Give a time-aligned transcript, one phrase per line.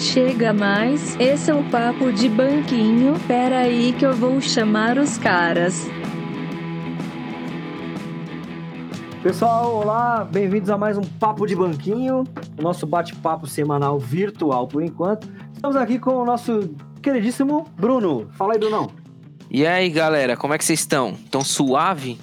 [0.00, 3.20] Chega mais, esse é o papo de banquinho.
[3.28, 5.86] Pera aí que eu vou chamar os caras.
[9.22, 12.24] Pessoal, olá, bem-vindos a mais um Papo de Banquinho,
[12.58, 15.28] o nosso bate-papo semanal virtual por enquanto.
[15.52, 18.30] Estamos aqui com o nosso queridíssimo Bruno.
[18.32, 18.90] Fala aí, Brunão.
[19.50, 21.14] E aí, galera, como é que vocês estão?
[21.30, 22.18] Tão suave?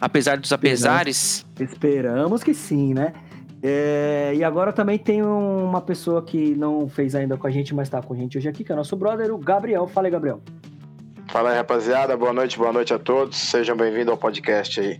[0.00, 1.44] Apesar dos apesares?
[1.60, 3.12] Esperamos que sim, né?
[3.62, 7.88] É, e agora também tem uma pessoa que não fez ainda com a gente, mas
[7.88, 9.86] tá com a gente hoje aqui, que é o nosso brother, o Gabriel.
[9.86, 10.40] Fala aí, Gabriel.
[11.28, 12.16] Fala aí, rapaziada.
[12.16, 13.36] Boa noite, boa noite a todos.
[13.36, 14.98] Sejam bem-vindos ao podcast aí.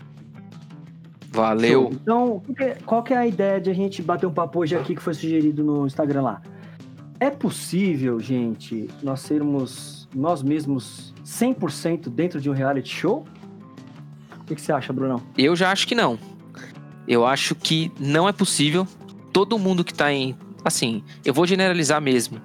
[1.31, 1.91] Valeu.
[1.93, 2.43] Então,
[2.85, 5.15] qual que é a ideia de a gente bater um papo hoje aqui que foi
[5.15, 6.43] sugerido no Instagram lá?
[7.21, 13.25] É possível, gente, nós sermos nós mesmos 100% dentro de um reality show?
[14.41, 15.21] O que, que você acha, Brunão?
[15.37, 16.19] Eu já acho que não.
[17.09, 18.87] Eu acho que não é possível.
[19.33, 20.37] Todo mundo que tá em.
[20.63, 22.41] Assim, eu vou generalizar mesmo.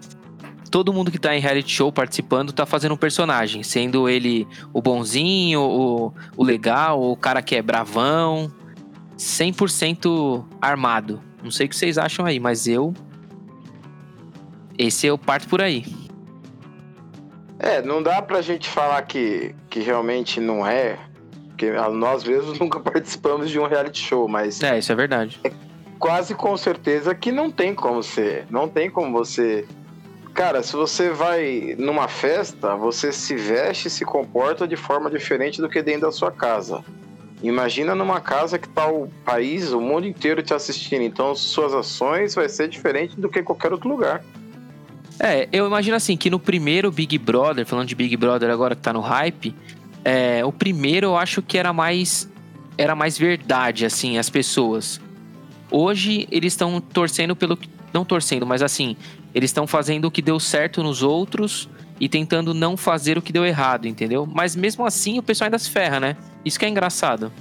[0.71, 4.81] Todo mundo que tá em reality show participando tá fazendo um personagem, sendo ele o
[4.81, 8.51] bonzinho, o, o legal, o cara que é bravão,
[9.17, 11.21] 100% armado.
[11.43, 12.93] Não sei o que vocês acham aí, mas eu.
[14.77, 15.85] Esse eu parto por aí.
[17.59, 20.97] É, não dá pra gente falar que, que realmente não é,
[21.63, 24.61] porque nós mesmos nunca participamos de um reality show, mas.
[24.61, 25.39] É, isso é verdade.
[25.43, 25.51] É
[25.99, 28.45] quase com certeza que não tem como ser.
[28.49, 29.65] Não tem como você.
[30.33, 35.61] Cara, se você vai numa festa, você se veste e se comporta de forma diferente
[35.61, 36.83] do que dentro da sua casa.
[37.43, 41.03] Imagina numa casa que tá o país, o mundo inteiro te assistindo.
[41.03, 44.23] Então, suas ações vai ser diferente do que qualquer outro lugar.
[45.19, 48.81] É, eu imagino assim que no primeiro Big Brother, falando de Big Brother agora que
[48.81, 49.55] tá no hype,
[50.03, 52.29] é, o primeiro eu acho que era mais
[52.77, 54.99] era mais verdade, assim, as pessoas.
[55.69, 57.57] Hoje eles estão torcendo pelo
[57.93, 58.97] não torcendo, mas assim,
[59.33, 63.31] eles estão fazendo o que deu certo nos outros e tentando não fazer o que
[63.31, 64.25] deu errado, entendeu?
[64.25, 66.17] Mas mesmo assim o pessoal ainda se ferra, né?
[66.43, 67.31] Isso que é engraçado.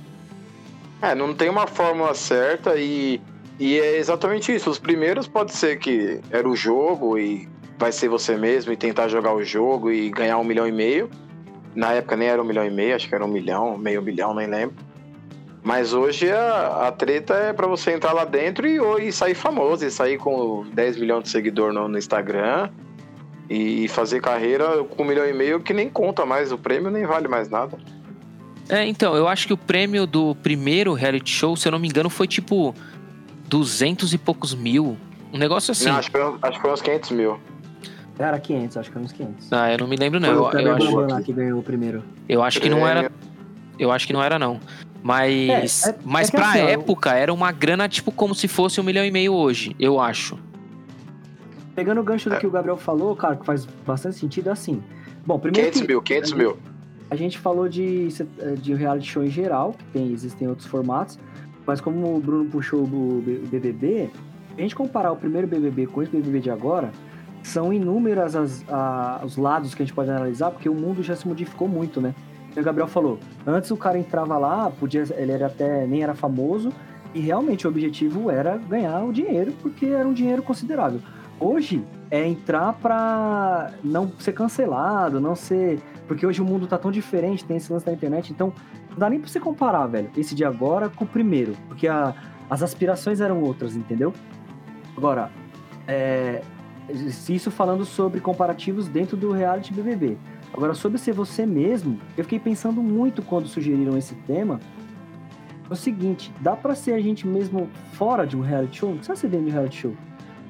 [1.01, 3.21] É, não tem uma fórmula certa e,
[3.59, 4.71] e é exatamente isso.
[4.71, 7.49] Os primeiros pode ser que era o jogo e
[7.79, 11.11] vai ser você mesmo e tentar jogar o jogo e ganhar um milhão e meio.
[11.75, 14.35] Na época nem era um milhão e meio, acho que era um milhão, meio milhão,
[14.35, 14.77] nem lembro.
[15.63, 19.87] Mas hoje a, a treta é para você entrar lá dentro e, e sair famoso,
[19.87, 22.69] e sair com 10 milhões de seguidor no, no Instagram
[23.49, 27.07] e fazer carreira com um milhão e meio que nem conta mais, o prêmio nem
[27.07, 27.79] vale mais nada.
[28.69, 31.89] É, então, eu acho que o prêmio do primeiro reality show, se eu não me
[31.89, 32.75] engano, foi tipo
[33.49, 34.97] 200 e poucos mil.
[35.33, 35.87] Um negócio assim.
[35.87, 37.41] Não, acho, que foi, acho que foi uns 500 mil.
[38.19, 39.53] Era 500, acho que era uns 500.
[39.53, 40.51] Ah, eu não me lembro não.
[40.51, 42.03] Foi eu, eu acho lá que ganhou o primeiro.
[42.29, 43.11] Eu acho que não era.
[43.79, 44.61] Eu acho que não era não.
[45.03, 47.17] Mas, é, é, mas é pra assim, época eu...
[47.17, 50.39] era uma grana tipo como se fosse um milhão e meio hoje, eu acho.
[51.75, 52.39] Pegando o gancho do é.
[52.39, 54.83] que o Gabriel falou, cara, que faz bastante sentido, é assim.
[55.27, 56.57] Bom, primeiro 500 mil, 500 mil.
[57.11, 58.09] A gente falou de,
[58.61, 61.19] de reality show em geral, que tem, existem outros formatos,
[61.67, 64.11] mas como o Bruno puxou do BBB,
[64.57, 66.91] a gente comparar o primeiro BBB com esse BBB de agora,
[67.43, 71.17] são inúmeras as, a, os lados que a gente pode analisar, porque o mundo já
[71.17, 72.15] se modificou muito, né?
[72.55, 76.71] o Gabriel falou, antes o cara entrava lá, podia, ele era até nem era famoso,
[77.15, 81.01] e realmente o objetivo era ganhar o dinheiro, porque era um dinheiro considerável.
[81.41, 85.81] Hoje é entrar para não ser cancelado, não ser.
[86.07, 88.53] Porque hoje o mundo tá tão diferente, tem esse lance da internet, então
[88.91, 92.15] não dá nem pra você comparar, velho, esse de agora com o primeiro, porque a,
[92.51, 94.13] as aspirações eram outras, entendeu?
[94.97, 95.31] Agora,
[95.89, 96.43] é,
[96.91, 100.19] isso falando sobre comparativos dentro do reality BBB.
[100.53, 104.61] Agora, sobre ser você mesmo, eu fiquei pensando muito quando sugeriram esse tema.
[105.69, 108.91] É o seguinte, dá para ser a gente mesmo fora de um reality show?
[108.91, 109.95] Não precisa ser dentro de um reality show.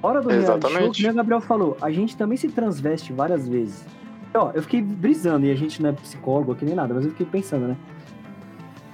[0.01, 0.79] Fora do Exatamente.
[0.79, 3.85] reality show, como o Gabriel falou, a gente também se transveste várias vezes.
[4.35, 7.11] Ó, eu fiquei brisando, e a gente não é psicólogo aqui nem nada, mas eu
[7.11, 7.77] fiquei pensando, né?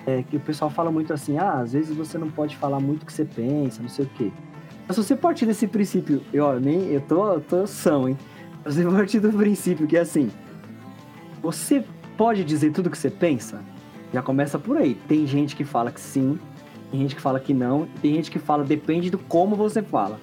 [0.04, 3.04] É, que o pessoal fala muito assim, ah, às vezes você não pode falar muito
[3.04, 4.32] o que você pensa, não sei o quê.
[4.88, 8.16] Mas se você partir desse princípio, eu, ó, nem, eu tô, eu tô são, hein?
[8.66, 10.30] Se você partir do princípio que é assim,
[11.42, 11.84] você
[12.16, 13.62] pode dizer tudo o que você pensa?
[14.14, 14.94] Já começa por aí.
[15.06, 16.38] Tem gente que fala que sim,
[16.90, 20.18] tem gente que fala que não, tem gente que fala depende do como você fala.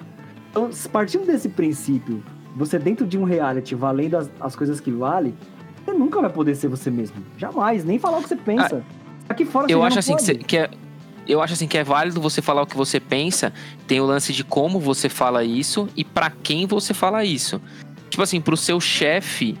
[0.50, 2.22] Então, partindo desse princípio,
[2.56, 5.32] você dentro de um reality valendo as, as coisas que vale,
[5.84, 7.16] você nunca vai poder ser você mesmo.
[7.38, 8.82] Jamais, nem falar o que você pensa.
[8.84, 10.70] Ah, Aqui fora eu você acho assim que, que é
[11.26, 13.52] eu acho assim que é válido você falar o que você pensa.
[13.86, 17.60] Tem o lance de como você fala isso e para quem você fala isso.
[18.08, 19.58] Tipo assim, pro seu chefe,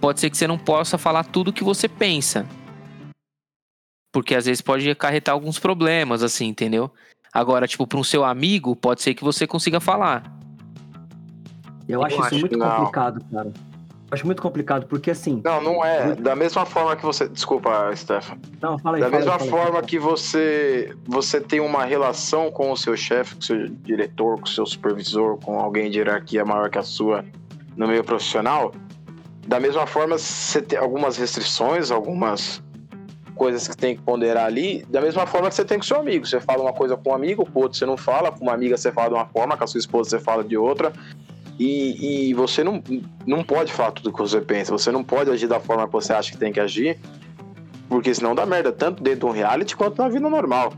[0.00, 2.46] pode ser que você não possa falar tudo o que você pensa.
[4.12, 6.92] Porque às vezes pode acarretar alguns problemas, assim, entendeu?
[7.32, 10.24] Agora, tipo, para um seu amigo, pode ser que você consiga falar.
[11.88, 13.52] Eu, acho Eu isso acho muito complicado, cara.
[14.10, 15.40] Acho muito complicado, porque assim.
[15.44, 16.14] Não, não é.
[16.16, 17.28] Da mesma forma que você.
[17.28, 18.38] Desculpa, Stefan.
[18.60, 19.02] Não, fala aí.
[19.02, 19.86] Da fala aí, mesma fala aí, forma aí.
[19.86, 24.46] que você, você tem uma relação com o seu chefe, com o seu diretor, com
[24.46, 27.24] o seu supervisor, com alguém de hierarquia maior que a sua
[27.76, 28.74] no meio profissional,
[29.46, 32.62] da mesma forma você tem algumas restrições, algumas
[33.34, 36.26] coisas que tem que ponderar ali, da mesma forma que você tem com seu amigo.
[36.26, 38.76] Você fala uma coisa com um amigo, com outro você não fala, com uma amiga
[38.76, 40.92] você fala de uma forma, com a sua esposa você fala de outra.
[41.60, 42.82] E, e você não,
[43.26, 45.92] não pode falar tudo o que você pensa, você não pode agir da forma que
[45.92, 46.98] você acha que tem que agir,
[47.86, 50.72] porque senão dá merda, tanto dentro de um reality quanto na vida normal.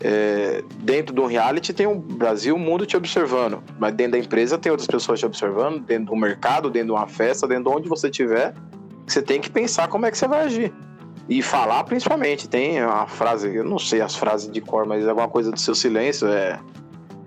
[0.00, 4.18] É, dentro de um reality tem o Brasil, o mundo te observando, mas dentro da
[4.20, 7.76] empresa tem outras pessoas te observando, dentro do mercado, dentro de uma festa, dentro de
[7.76, 8.54] onde você estiver,
[9.04, 10.72] você tem que pensar como é que você vai agir.
[11.28, 15.26] E falar principalmente, tem uma frase, eu não sei as frases de cor, mas alguma
[15.26, 16.60] coisa do seu silêncio, é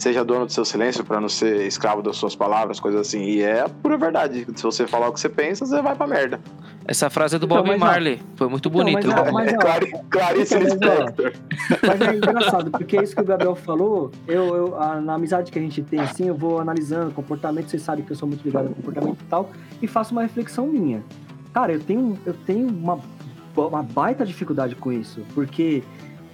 [0.01, 3.21] seja dono do seu silêncio para não ser escravo das suas palavras, coisas assim.
[3.21, 4.47] E é a pura verdade.
[4.55, 6.39] Se você falar o que você pensa, você vai pra merda.
[6.87, 8.19] Essa frase é do Então, Bob mas, Marley.
[8.35, 9.07] Foi muito Então, bonito.
[9.07, 9.91] mas, Bob mas, Marley.
[9.93, 11.33] ó, É Clarice Então, mas, Lispector.
[11.87, 15.59] Mas é engraçado, porque isso que o Gabriel falou, eu, eu a- na amizade que
[15.59, 18.69] a gente tem, assim, eu vou analisando comportamento, vocês sabem que eu sou muito ligado
[18.69, 19.49] ao comportamento e tal,
[19.81, 21.03] e faço uma reflexão minha.
[21.53, 22.99] Cara, eu tenho, eu tenho uma,
[23.55, 25.83] uma baita dificuldade com isso, porque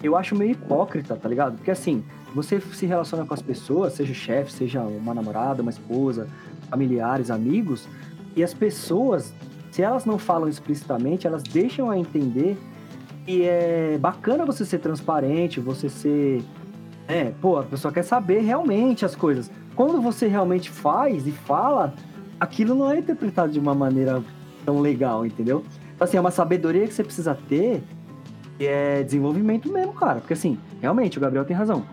[0.01, 1.55] eu acho meio hipócrita, tá ligado?
[1.57, 2.03] Porque assim,
[2.33, 6.27] você se relaciona com as pessoas, seja o chefe, seja uma namorada, uma esposa,
[6.69, 7.87] familiares, amigos,
[8.35, 9.33] e as pessoas,
[9.71, 12.57] se elas não falam explicitamente, elas deixam a entender
[13.27, 16.43] e é bacana você ser transparente, você ser.
[17.07, 19.51] É, pô, a pessoa quer saber realmente as coisas.
[19.75, 21.93] Quando você realmente faz e fala,
[22.39, 24.23] aquilo não é interpretado de uma maneira
[24.65, 25.63] tão legal, entendeu?
[25.95, 27.81] Então, assim, é uma sabedoria que você precisa ter
[28.59, 30.19] e é desenvolvimento mesmo, cara.
[30.19, 31.85] Porque, assim, realmente, o Gabriel tem razão.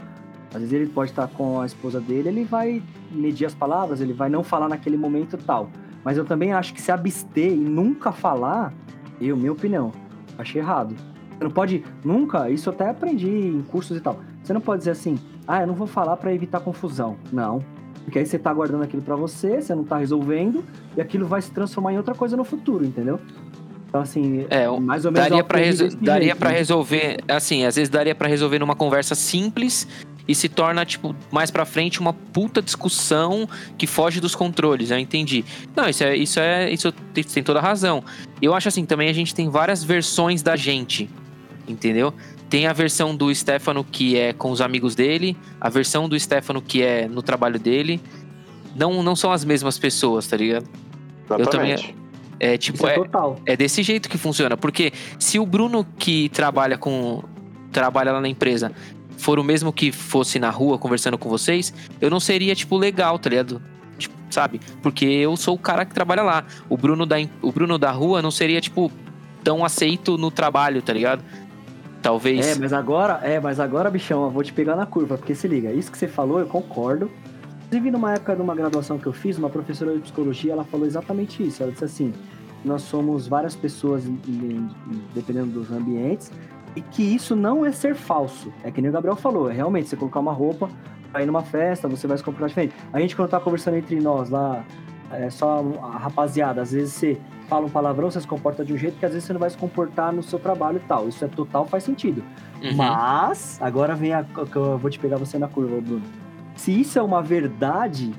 [0.54, 2.80] Às vezes ele pode estar com a esposa dele, ele vai
[3.10, 5.68] medir as palavras, ele vai não falar naquele momento e tal.
[6.04, 8.72] Mas eu também acho que se abster e nunca falar,
[9.20, 9.90] eu, minha opinião,
[10.38, 10.94] achei errado.
[11.36, 14.20] Você não pode nunca, isso eu até aprendi em cursos e tal.
[14.42, 15.18] Você não pode dizer assim,
[15.48, 17.16] ah, eu não vou falar pra evitar confusão.
[17.32, 17.60] Não.
[18.04, 20.62] Porque aí você tá guardando aquilo pra você, você não tá resolvendo,
[20.96, 23.18] e aquilo vai se transformar em outra coisa no futuro, entendeu?
[23.88, 25.28] Então, assim, É, o- mais ou menos.
[25.28, 26.00] daria aprendi resol-
[26.50, 26.56] né?
[26.58, 29.88] resolver, assim, às vezes daria pra resolver numa conversa simples
[30.26, 34.98] e se torna, tipo, mais pra frente uma puta discussão que foge dos controles, eu
[34.98, 35.44] entendi.
[35.76, 38.02] Não, isso é, isso é, isso tem, toda a razão.
[38.40, 41.10] Eu acho assim, também a gente tem várias versões da gente,
[41.68, 42.12] entendeu?
[42.48, 46.62] Tem a versão do Stefano que é com os amigos dele, a versão do Stefano
[46.62, 48.00] que é no trabalho dele.
[48.74, 50.66] Não, não são as mesmas pessoas, tá ligado?
[51.30, 52.04] Eu também- Exatamente.
[52.40, 53.40] É tipo, é é, total.
[53.46, 54.56] é desse jeito que funciona.
[54.56, 57.22] Porque se o Bruno que trabalha com.
[57.72, 58.72] trabalha lá na empresa
[59.16, 63.18] for o mesmo que fosse na rua conversando com vocês, eu não seria, tipo, legal,
[63.18, 63.60] tá ligado?
[63.98, 64.60] Tipo, sabe?
[64.82, 66.44] Porque eu sou o cara que trabalha lá.
[66.68, 68.90] O Bruno da, o Bruno da rua não seria, tipo,
[69.42, 71.22] tão aceito no trabalho, tá ligado?
[72.02, 72.46] Talvez.
[72.46, 75.48] É, mas agora, é, mas agora, bichão, eu vou te pegar na curva, porque se
[75.48, 77.10] liga, isso que você falou, eu concordo.
[77.66, 80.86] Inclusive, numa época de uma graduação que eu fiz, uma professora de psicologia, ela falou
[80.86, 81.62] exatamente isso.
[81.62, 82.12] Ela disse assim:
[82.64, 84.04] nós somos várias pessoas,
[85.14, 86.30] dependendo dos ambientes,
[86.76, 88.52] e que isso não é ser falso.
[88.62, 90.68] É que nem o Gabriel falou, é realmente você colocar uma roupa,
[91.12, 92.74] vai ir numa festa, você vai se comportar diferente.
[92.92, 94.64] A gente, quando tá conversando entre nós lá,
[95.12, 98.76] é só a rapaziada, às vezes você fala um palavrão, você se comporta de um
[98.76, 101.08] jeito que às vezes você não vai se comportar no seu trabalho e tal.
[101.08, 102.24] Isso é total, faz sentido.
[102.62, 102.74] Uhum.
[102.74, 106.02] Mas, agora vem a que eu vou te pegar você na curva, Bruno.
[106.56, 108.12] Se isso é uma verdade,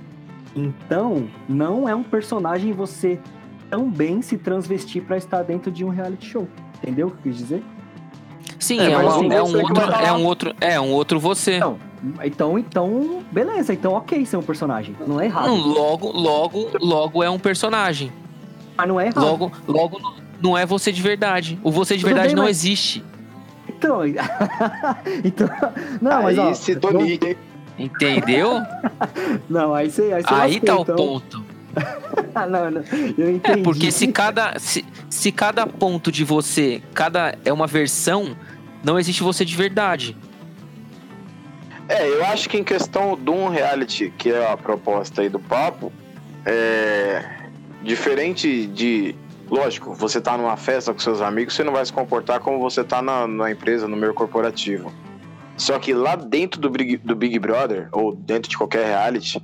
[0.55, 3.19] então não é um personagem você
[3.69, 6.47] também se transvestir pra estar dentro de um reality show.
[6.77, 7.63] Entendeu o que eu quis dizer?
[8.65, 9.91] Sim, É, é, um, assim, é um outro.
[9.91, 10.55] É um outro.
[10.59, 11.57] É um outro você.
[11.57, 11.77] Então,
[12.23, 13.73] então, então, beleza.
[13.73, 14.95] Então, ok ser um personagem.
[15.05, 15.47] Não é errado.
[15.49, 18.11] Não, logo, logo, logo é um personagem.
[18.75, 19.23] Mas não é errado.
[19.23, 20.01] Logo, logo
[20.41, 21.59] não é você de verdade.
[21.63, 23.03] O você de Tudo verdade bem, não mas- existe.
[23.69, 24.01] Então,
[25.23, 25.49] então,
[26.01, 27.37] não, mas Aí ó, se hein?
[27.77, 28.61] Entendeu?
[29.47, 30.95] não, aí você, aí você Aí lascou, tá o então.
[30.95, 31.45] ponto.
[32.49, 32.83] não, não,
[33.17, 33.59] eu entendi.
[33.59, 38.35] É, porque se cada, se, se cada ponto de você, cada é uma versão,
[38.85, 40.15] não existe você de verdade.
[41.89, 45.39] É, eu acho que em questão de um reality, que é a proposta aí do
[45.39, 45.91] papo,
[46.45, 47.23] é
[47.83, 49.15] diferente de.
[49.49, 52.83] Lógico, você tá numa festa com seus amigos, você não vai se comportar como você
[52.83, 54.91] tá na, na empresa, no meio corporativo.
[55.55, 59.41] Só que lá dentro do Big, do Big Brother, ou dentro de qualquer reality,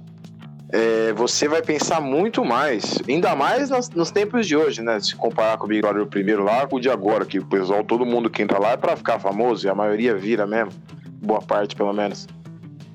[0.71, 4.99] é, você vai pensar muito mais, ainda mais nos, nos tempos de hoje, né?
[4.99, 7.83] Se comparar com o Big Brother primeiro lá com o de agora, que o pessoal,
[7.83, 10.71] todo mundo que entra lá é pra ficar famoso, e a maioria vira mesmo,
[11.21, 12.27] boa parte pelo menos.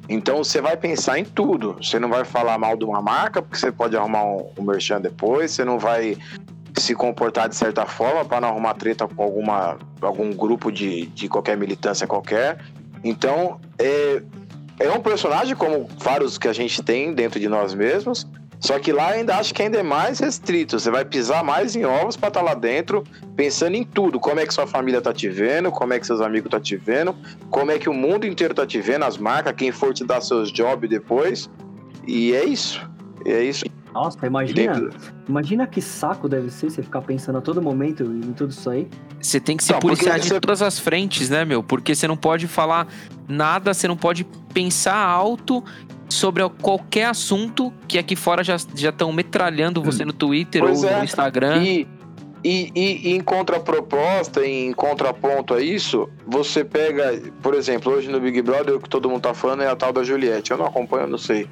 [0.08, 1.76] Então você vai pensar em tudo.
[1.82, 5.00] Você não vai falar mal de uma marca, porque você pode arrumar um, um merchan
[5.00, 6.16] depois, você não vai
[6.78, 11.28] se comportar de certa forma para não arrumar treta com alguma, algum grupo de, de
[11.28, 12.58] qualquer militância qualquer.
[13.02, 14.22] Então, é,
[14.78, 18.26] é um personagem como vários que a gente tem dentro de nós mesmos,
[18.60, 20.78] só que lá ainda acho que ainda é mais restrito.
[20.78, 23.04] Você vai pisar mais em ovos para estar tá lá dentro,
[23.34, 24.18] pensando em tudo.
[24.18, 26.76] Como é que sua família tá te vendo, como é que seus amigos tá te
[26.76, 27.14] vendo,
[27.50, 30.20] como é que o mundo inteiro tá te vendo, as marcas, quem for te dar
[30.20, 31.50] seus jobs depois.
[32.06, 32.80] E é isso.
[33.24, 33.64] É isso.
[33.96, 34.90] Nossa, imagina,
[35.26, 38.86] imagina que saco deve ser você ficar pensando a todo momento em tudo isso aí.
[39.18, 40.38] Você tem que se não, policiar de você...
[40.38, 41.62] todas as frentes, né, meu?
[41.62, 42.86] Porque você não pode falar
[43.26, 45.64] nada, você não pode pensar alto
[46.10, 50.98] sobre qualquer assunto que aqui fora já estão metralhando você no Twitter pois ou é.
[50.98, 51.64] no Instagram.
[51.64, 51.88] E,
[52.44, 58.20] e, e, e, em contraproposta, em contraponto a isso, você pega, por exemplo, hoje no
[58.20, 60.50] Big Brother, o que todo mundo tá falando é a tal da Juliette.
[60.50, 61.48] Eu não acompanho, não sei.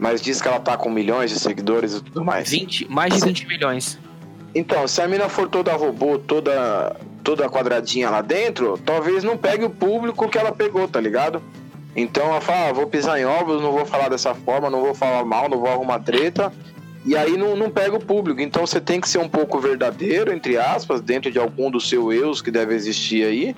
[0.00, 2.48] Mas diz que ela tá com milhões de seguidores e tudo mais.
[2.48, 3.98] 20, mais de 20 milhões.
[4.54, 9.64] Então, se a mina for toda robô, toda, toda quadradinha lá dentro, talvez não pegue
[9.64, 11.42] o público que ela pegou, tá ligado?
[11.94, 14.94] Então ela fala, ah, vou pisar em ovos, não vou falar dessa forma, não vou
[14.94, 16.50] falar mal, não vou arrumar treta.
[17.04, 18.40] E aí não, não pega o público.
[18.40, 22.14] Então você tem que ser um pouco verdadeiro, entre aspas, dentro de algum dos seus
[22.14, 23.56] erros que deve existir aí.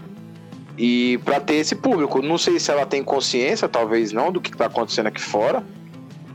[0.76, 2.20] E para ter esse público.
[2.20, 5.62] Não sei se ela tem consciência, talvez não, do que está acontecendo aqui fora.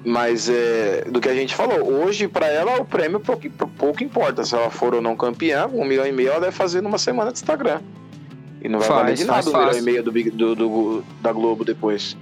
[0.08, 4.42] Mas é, do que a gente falou, hoje para ela o prêmio pouco, pouco importa.
[4.46, 7.30] Se ela for ou não campeã, um milhão e meio ela deve fazer numa semana
[7.30, 7.82] de Instagram.
[8.62, 11.34] E não vai faz, valer de nada um milhão e meio do, do, do, da
[11.34, 12.16] Globo depois.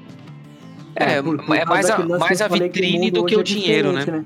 [0.96, 4.04] É, por, por é mais a, mais a vitrine do que o é dinheiro, né?
[4.04, 4.26] né?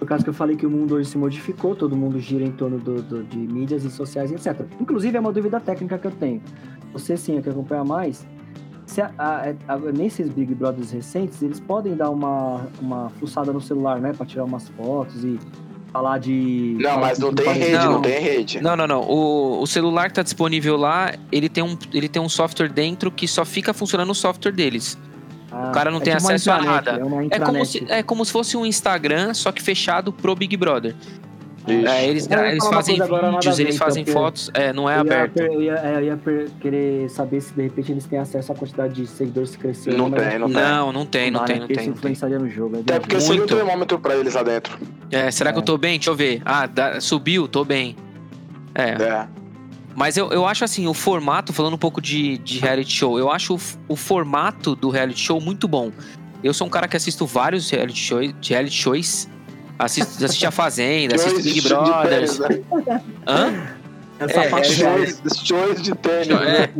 [0.00, 2.50] Por causa que eu falei que o mundo hoje se modificou, todo mundo gira em
[2.50, 4.66] torno do, do, de mídias e sociais, etc.
[4.80, 6.42] Inclusive, é uma dúvida técnica que eu tenho.
[6.92, 8.26] Você sim, que acompanha mais,
[8.86, 13.60] se a, a, a, nesses Big Brothers recentes, eles podem dar uma, uma fuçada no
[13.60, 14.12] celular, né?
[14.12, 15.38] Pra tirar umas fotos e
[15.92, 16.76] falar de.
[16.80, 17.92] Não, mas não tem rede, não.
[17.92, 18.02] não.
[18.02, 18.60] tem rede.
[18.60, 19.00] Não, não, não.
[19.00, 23.10] O, o celular que tá disponível lá, ele tem, um, ele tem um software dentro
[23.10, 24.96] que só fica funcionando o software deles.
[25.50, 27.00] Ah, o cara não é tem tipo acesso a nada.
[27.30, 30.56] É, é, como se, é como se fosse um Instagram, só que fechado pro Big
[30.56, 30.94] Brother.
[31.66, 35.38] É, eles, eles fazem vídeos, eles fazem então, fotos, é, não é eu aberto.
[35.38, 36.20] Ia, eu ia, eu ia
[36.60, 39.96] querer saber se de repente eles têm acesso à quantidade de seguidores que cresceu.
[39.96, 40.62] Não tem, não tem.
[40.62, 41.76] Não, não tem, não tem, não tem.
[41.76, 42.84] Isso influenciaria no jogo.
[42.88, 44.78] É, porque seria um termômetro pra eles lá dentro.
[45.10, 45.52] É, será é.
[45.52, 45.98] que eu tô bem?
[45.98, 46.40] Deixa eu ver.
[46.44, 47.96] Ah, dá, subiu, tô bem.
[48.72, 48.90] É.
[48.90, 49.28] é.
[49.96, 53.30] Mas eu, eu acho assim, o formato, falando um pouco de, de reality show, eu
[53.30, 55.90] acho o, o formato do reality show muito bom.
[56.44, 59.28] Eu sou um cara que assisto vários reality shows, reality shows
[59.78, 62.38] Assisto, assisti A Fazenda, assisto Big Brothers.
[62.38, 62.62] Né?
[63.26, 63.76] Hã?
[64.18, 66.28] Essa é, shows, shows de tênis.
[66.30, 66.70] É,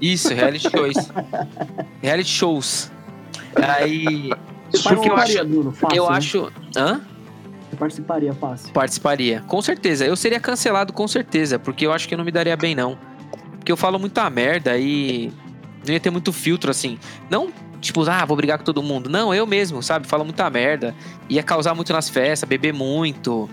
[0.00, 0.94] isso, reality shows.
[2.00, 2.92] reality shows.
[3.56, 4.30] Aí.
[4.82, 5.44] Porque eu acho.
[5.44, 6.16] Bruno, fácil, eu né?
[6.16, 6.52] acho.
[6.76, 7.00] Hã?
[7.70, 8.72] Você participaria fácil.
[8.72, 10.06] Participaria, com certeza.
[10.06, 12.96] Eu seria cancelado com certeza, porque eu acho que eu não me daria bem, não.
[13.52, 15.32] Porque eu falo muita merda e
[15.84, 16.98] não ia ter muito filtro, assim.
[17.28, 17.48] Não
[17.84, 19.08] tipo, ah, vou brigar com todo mundo.
[19.08, 20.06] Não, eu mesmo, sabe?
[20.06, 20.94] Falo muita merda.
[21.28, 23.48] Ia causar muito nas festas, beber muito.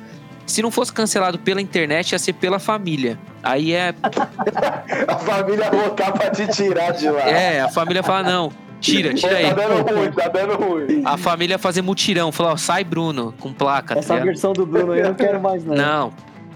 [0.45, 3.19] Se não fosse cancelado pela internet, ia ser pela família.
[3.43, 3.93] Aí é.
[5.07, 7.21] a família voltar pra te tirar de lá.
[7.21, 8.51] É, a família fala, não.
[8.79, 9.45] Tira, tira aí.
[9.47, 11.03] Tá dando ruim, tá dando ruim.
[11.05, 13.97] A família fazer mutirão, falar, ó, sai Bruno, com placa.
[13.97, 15.75] Essa tá versão do Bruno aí eu não quero mais, não.
[15.75, 16.13] Não.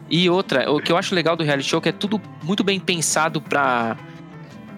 [0.10, 2.64] E outra, o que eu acho legal do reality show é que é tudo muito
[2.64, 3.96] bem pensado pra.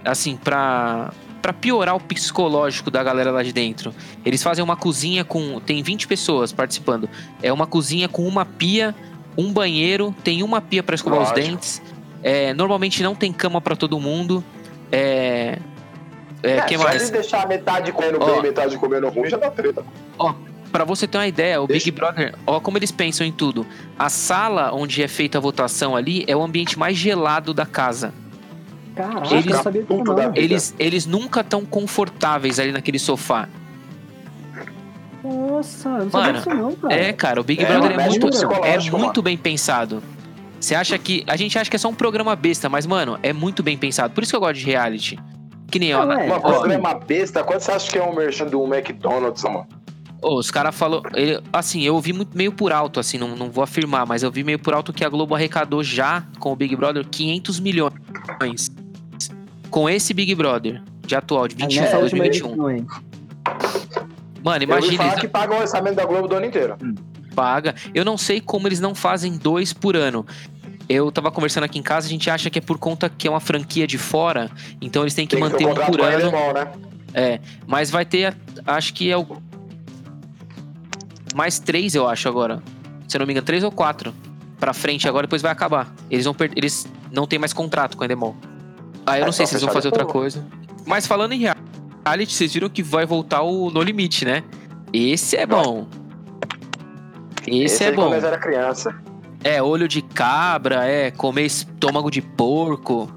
[0.04, 3.94] Assim, pra para piorar o psicológico da galera lá de dentro.
[4.26, 5.60] Eles fazem uma cozinha com.
[5.60, 7.10] Tem 20 pessoas participando.
[7.42, 8.96] É uma cozinha com uma pia,
[9.38, 11.40] um banheiro, tem uma pia para escovar Lógico.
[11.40, 11.82] os dentes.
[12.24, 14.44] É, normalmente não tem cama para todo mundo.
[14.92, 15.60] É.
[16.44, 17.02] É, é que mais?
[17.04, 19.84] Se deixar metade comendo bem, metade comendo ruim, já dá treta.
[20.20, 20.34] Ó,
[20.72, 21.86] Pra você ter uma ideia, o Deixa...
[21.86, 23.66] Big Brother, ó como eles pensam em tudo.
[23.98, 28.14] A sala onde é feita a votação ali é o ambiente mais gelado da casa.
[28.98, 30.36] Caraca, eles, não sabia disso não.
[30.36, 33.48] Eles, eles nunca tão confortáveis ali naquele sofá.
[35.24, 36.94] Nossa, eu não sabia disso não, cara.
[36.94, 38.28] É, cara, o Big é, Brother é muito,
[38.66, 40.02] é muito bem pensado.
[40.60, 41.24] Você acha que.
[41.28, 44.16] A gente acha que é só um programa besta, mas, mano, é muito bem pensado.
[44.16, 45.20] Por isso que eu gosto de reality.
[45.70, 46.12] Que nem, ó.
[46.12, 49.68] É, um programa besta, quanto você acha que é um merchan do McDonald's, mano?
[50.20, 51.04] Oh, os caras falou,
[51.54, 54.44] assim, eu ouvi muito, meio por alto, assim, não, não vou afirmar, mas eu vi
[54.44, 58.72] meio por alto que a Globo arrecadou já com o Big Brother 500 milhões
[59.70, 62.86] com esse Big Brother de atual, de 21 a 2021.
[64.44, 65.08] Mano, imagina.
[65.08, 66.78] Eu que paga o orçamento da Globo do ano inteiro.
[66.82, 66.96] Hum.
[67.34, 67.76] Paga.
[67.94, 70.26] Eu não sei como eles não fazem dois por ano.
[70.90, 73.30] Eu tava conversando aqui em casa, a gente acha que é por conta que é
[73.30, 74.50] uma franquia de fora,
[74.82, 76.28] então eles têm que Tem manter que um por ano.
[76.28, 76.72] Alemão, né?
[77.14, 79.26] É, mas vai ter, acho que é o.
[81.36, 82.64] Mais três, eu acho, agora.
[83.08, 84.14] Se eu não me engano, três ou quatro.
[84.60, 85.94] Pra frente agora, depois vai acabar.
[86.10, 86.52] Eles vão per...
[86.56, 88.36] Eles não tem mais contrato com a Endemol.
[89.08, 90.46] Aí eu não É sei se eles vão fazer outra coisa.
[90.86, 94.44] Mas falando em reality, vocês viram que vai voltar o No Limite, né?
[94.94, 95.88] Esse é bom.
[97.48, 98.10] Esse, é aí bom.
[98.10, 98.94] Quando era criança.
[99.44, 103.10] É olho de cabra, é comer estômago de porco.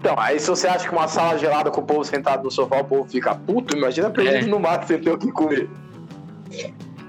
[0.00, 2.80] Então, aí se você acha que uma sala gelada com o povo sentado no sofá,
[2.80, 4.48] o povo fica puto, imagina perdido É.
[4.48, 5.68] no mato sem ter o que comer.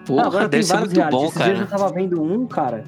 [0.06, 1.20] Porra, Agora deve tem ser muito realities.
[1.20, 1.80] bom, Esses dias eu cara.
[1.80, 2.84] tava vendo um, cara,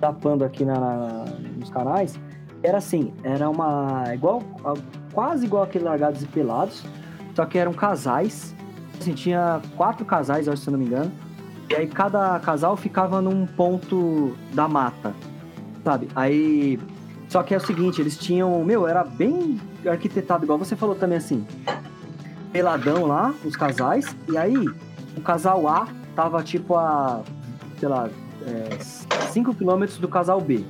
[0.00, 1.24] tapando aqui na, na-
[1.58, 2.14] nos canais.
[2.62, 4.04] Era assim, era uma.
[4.12, 4.42] igual.
[5.12, 6.82] quase igual aquele Largados e Pelados.
[7.34, 8.54] Só que eram casais.
[9.00, 11.12] Assim, tinha quatro casais, acho, se eu não me engano.
[11.70, 15.14] E aí cada casal ficava num ponto da mata.
[15.84, 16.08] Sabe?
[16.16, 16.78] Aí.
[17.28, 18.64] Só que é o seguinte, eles tinham.
[18.64, 21.46] Meu, era bem arquitetado, igual você falou também assim.
[22.52, 24.16] Peladão lá, os casais.
[24.28, 24.66] E aí,
[25.16, 25.86] o casal A
[26.16, 27.22] tava tipo a.
[27.78, 28.08] sei lá.
[29.30, 30.64] 5 quilômetros do casal B.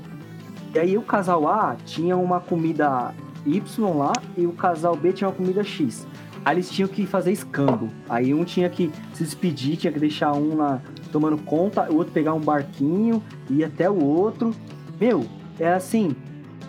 [0.75, 3.15] E aí o casal A tinha uma comida
[3.47, 6.07] Y lá e o casal B tinha uma comida X.
[6.45, 7.89] Aí eles tinham que fazer escambo.
[8.09, 12.13] Aí um tinha que se despedir, tinha que deixar um lá tomando conta, o outro
[12.13, 14.55] pegar um barquinho, ir até o outro.
[15.01, 15.25] Meu,
[15.59, 16.15] é assim.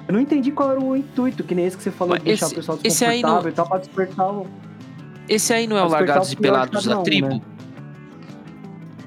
[0.08, 2.25] Eu não entendi qual era o intuito, que nem esse que você falou, Mas de
[2.25, 4.48] deixar esse- o pessoal esse aí não- desconfortável e tal, pra despertar o.
[5.27, 7.27] Esse aí não é o Largados e Pelados da um, tribo?
[7.27, 7.41] né?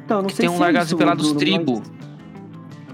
[0.04, 1.78] Então, eu não Que sei tem um se é Largados e Pelados tribo.
[1.80, 2.01] mas-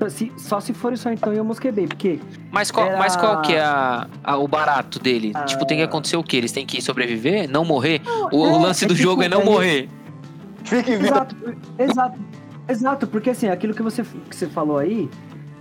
[0.08, 3.42] se- só se for isso aí, então eu mosquebei, porque Mas qual, Era- mas qual
[3.42, 5.32] que é a- a- o barato dele?
[5.34, 5.44] Ah.
[5.44, 6.36] Tipo, tem que acontecer o quê?
[6.38, 7.50] Eles têm que sobreviver?
[7.50, 8.00] Não morrer?
[8.32, 9.88] O, o é, lance é do tipo, jogo é não é- morrer.
[10.64, 11.06] Fique vivo.
[11.06, 11.36] Exato,
[11.78, 12.18] exato,
[12.68, 15.08] exato, porque assim, aquilo que você, que você falou aí,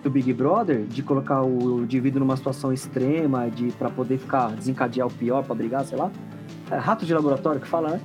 [0.04, 5.08] do Big Brother, de colocar o indivíduo numa situação extrema, de para poder ficar, desencadear
[5.08, 6.10] o pior pra brigar, sei lá.
[6.72, 8.02] É rato de laboratório que fala, né?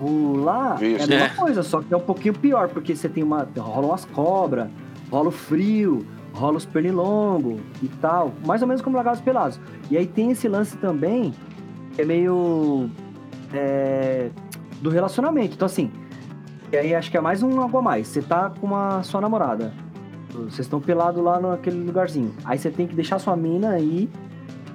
[0.00, 1.28] O lá é a mesma É.
[1.30, 3.48] coisa, só que é um pouquinho pior, porque você tem uma.
[3.56, 4.68] rola umas cobras,
[5.10, 8.32] rola o frio, rola os pernilongos e tal.
[8.44, 9.60] Mais ou menos como lagados pelados.
[9.90, 11.34] E aí tem esse lance também,
[11.94, 12.90] que é meio.
[13.52, 14.30] é,
[14.80, 15.54] do relacionamento.
[15.54, 15.90] Então, assim,
[16.72, 18.08] e aí acho que é mais um algo a mais.
[18.08, 19.72] Você tá com uma sua namorada.
[20.32, 22.34] Vocês estão pelados lá naquele lugarzinho.
[22.44, 24.10] Aí você tem que deixar sua mina aí,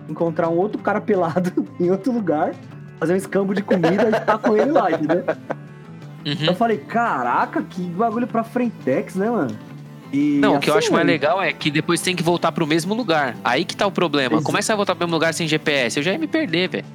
[0.09, 2.53] encontrar um outro cara pelado em outro lugar,
[2.99, 5.23] fazer um escambo de comida e tá com ele lá, entendeu?
[6.25, 6.45] Uhum.
[6.47, 9.55] Eu falei, caraca, que bagulho pra frentex, né, mano?
[10.13, 12.51] E Não, o que eu assim, acho mais legal é que depois tem que voltar
[12.51, 13.35] pro mesmo lugar.
[13.43, 14.35] Aí que tá o problema.
[14.37, 15.97] É que você vai voltar pro mesmo lugar sem GPS?
[15.97, 16.85] Eu já ia me perder, velho.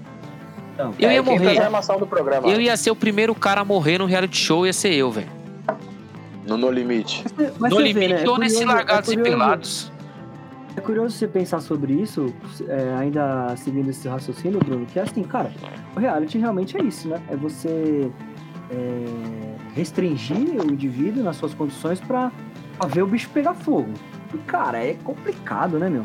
[0.75, 1.59] então, Eu ia É, morrer.
[1.59, 2.49] a programa.
[2.49, 5.29] Eu ia ser o primeiro cara a morrer no reality show, ia ser eu, velho.
[6.47, 7.25] No No Limite.
[7.59, 9.93] mas No você vê, limite né, é ou nesse curioso- largados é e pelados.
[10.77, 12.33] É curioso você pensar sobre isso,
[12.69, 15.51] é, ainda seguindo esse raciocínio, Bruno, que é assim, cara,
[15.97, 17.19] o reality realmente é isso, né?
[17.31, 18.11] É você
[18.71, 19.05] é,
[19.75, 22.31] restringir o indivíduo nas suas condições pra,
[22.79, 23.93] pra ver o bicho pegar fogo.
[24.35, 26.03] E, cara, é complicado, né, meu?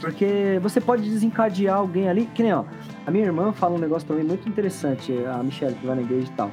[0.00, 2.64] Porque você pode desencadear alguém ali, que nem, ó,
[3.06, 6.26] a minha irmã fala um negócio também muito interessante, a Michelle, que vai na igreja
[6.28, 6.50] e tal.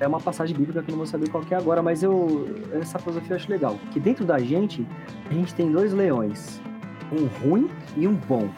[0.00, 2.98] É uma passagem bíblica que eu não vou saber qual é agora, mas eu essa
[2.98, 3.78] filosofia eu acho legal.
[3.92, 4.86] Que dentro da gente,
[5.30, 6.60] a gente tem dois leões.
[7.12, 8.48] Um ruim e um bom.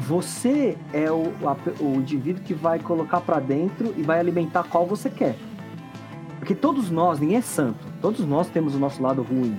[0.00, 4.84] Você é o, a- o indivíduo que vai colocar pra dentro e vai alimentar qual
[4.84, 5.36] você quer.
[6.44, 7.78] Porque todos nós, ninguém é santo.
[8.02, 9.58] Todos nós temos o nosso lado ruim.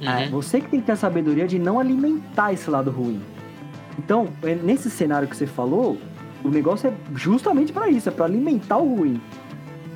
[0.00, 0.30] É, Uhum.
[0.32, 3.22] você que tem que ter a sabedoria de não alimentar esse lado ruim.
[3.96, 5.96] Então, é, nesse cenário que você falou,
[6.42, 9.20] o negócio é justamente pra isso, é pra alimentar o ruim.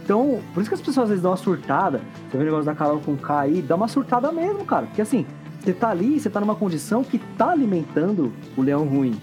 [0.04, 2.00] Então, por isso que as pessoas às vezes dão uma surtada.
[2.30, 4.86] Você vê o negócio da Carol com K aí, dá uma surtada mesmo, cara.
[4.86, 5.26] Porque assim,
[5.58, 9.20] você tá ali, você tá numa condição que tá alimentando o leão ruim.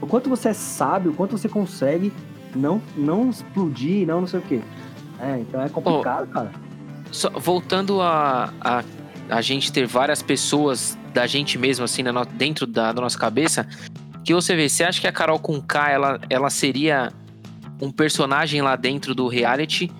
[0.00, 2.10] O quanto você é sábio, o quanto você consegue
[2.54, 4.62] não, não explodir, não não sei o quê.
[5.20, 6.50] É, então é complicado, cara.
[7.10, 8.84] Só- voltando a, a
[9.28, 13.66] a gente ter várias pessoas da gente mesmo, assim, no- dentro da, da nossa cabeça,
[14.24, 17.12] que você vê, você acha que a Carol com K, ela, ela seria
[17.82, 19.90] um personagem lá dentro do reality?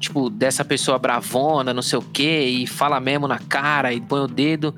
[0.00, 4.20] Tipo, dessa pessoa bravona, não sei o quê, e fala mesmo na cara e põe
[4.20, 4.74] o dedo,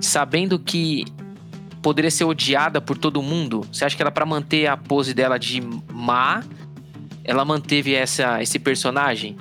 [0.00, 1.04] sabendo que
[1.82, 3.66] poderia ser odiada por todo mundo?
[3.72, 5.60] Você acha que ela, pra manter a pose dela de
[5.92, 6.42] má,
[7.28, 9.36] ela manteve essa, esse personagem?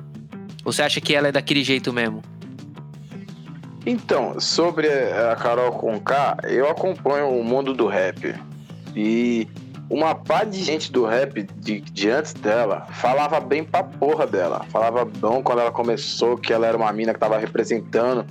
[0.65, 2.21] Ou você acha que ela é daquele jeito mesmo?
[3.85, 8.35] Então, sobre a Carol Conká, eu acompanho o mundo do rap.
[8.93, 9.47] E
[9.89, 14.65] uma pá de gente do rap de, de antes dela falava bem pra porra dela.
[14.69, 18.25] Falava bom quando ela começou, que ela era uma mina que tava representando.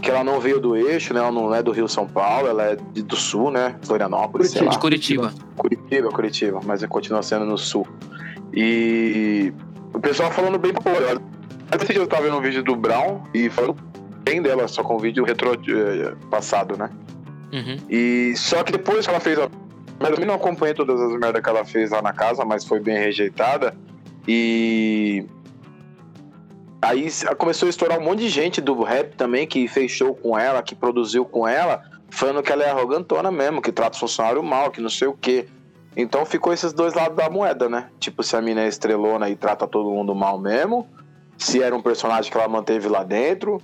[0.00, 1.20] Que ela não veio do eixo, né?
[1.20, 3.74] Ela não é do Rio São Paulo, ela é de- do sul, né?
[3.82, 4.70] Florianópolis, lá.
[4.70, 5.34] De Curitiba.
[5.56, 7.86] Curitiba, Curitiba, mas continua sendo no sul.
[8.60, 9.52] E
[9.94, 11.22] o pessoal falando bem pra porra.
[11.70, 13.76] Até que eu tava vendo um vídeo do Brown e falando
[14.24, 16.90] bem dela, só com um vídeo retro eh, passado, né?
[17.52, 17.76] Uhum.
[17.88, 19.48] E só que depois que ela fez a.
[20.00, 22.80] Mas eu não acompanhei todas as merdas que ela fez lá na casa, mas foi
[22.80, 23.76] bem rejeitada.
[24.26, 25.24] E.
[26.82, 30.36] Aí começou a estourar um monte de gente do rap também que fez show com
[30.36, 34.42] ela, que produziu com ela, falando que ela é arrogantona mesmo, que trata o funcionário
[34.42, 35.46] mal, que não sei o quê.
[35.96, 37.88] Então ficou esses dois lados da moeda, né?
[37.98, 40.86] Tipo, se a mina é estrelona e trata todo mundo mal mesmo,
[41.36, 43.60] se era um personagem que ela manteve lá dentro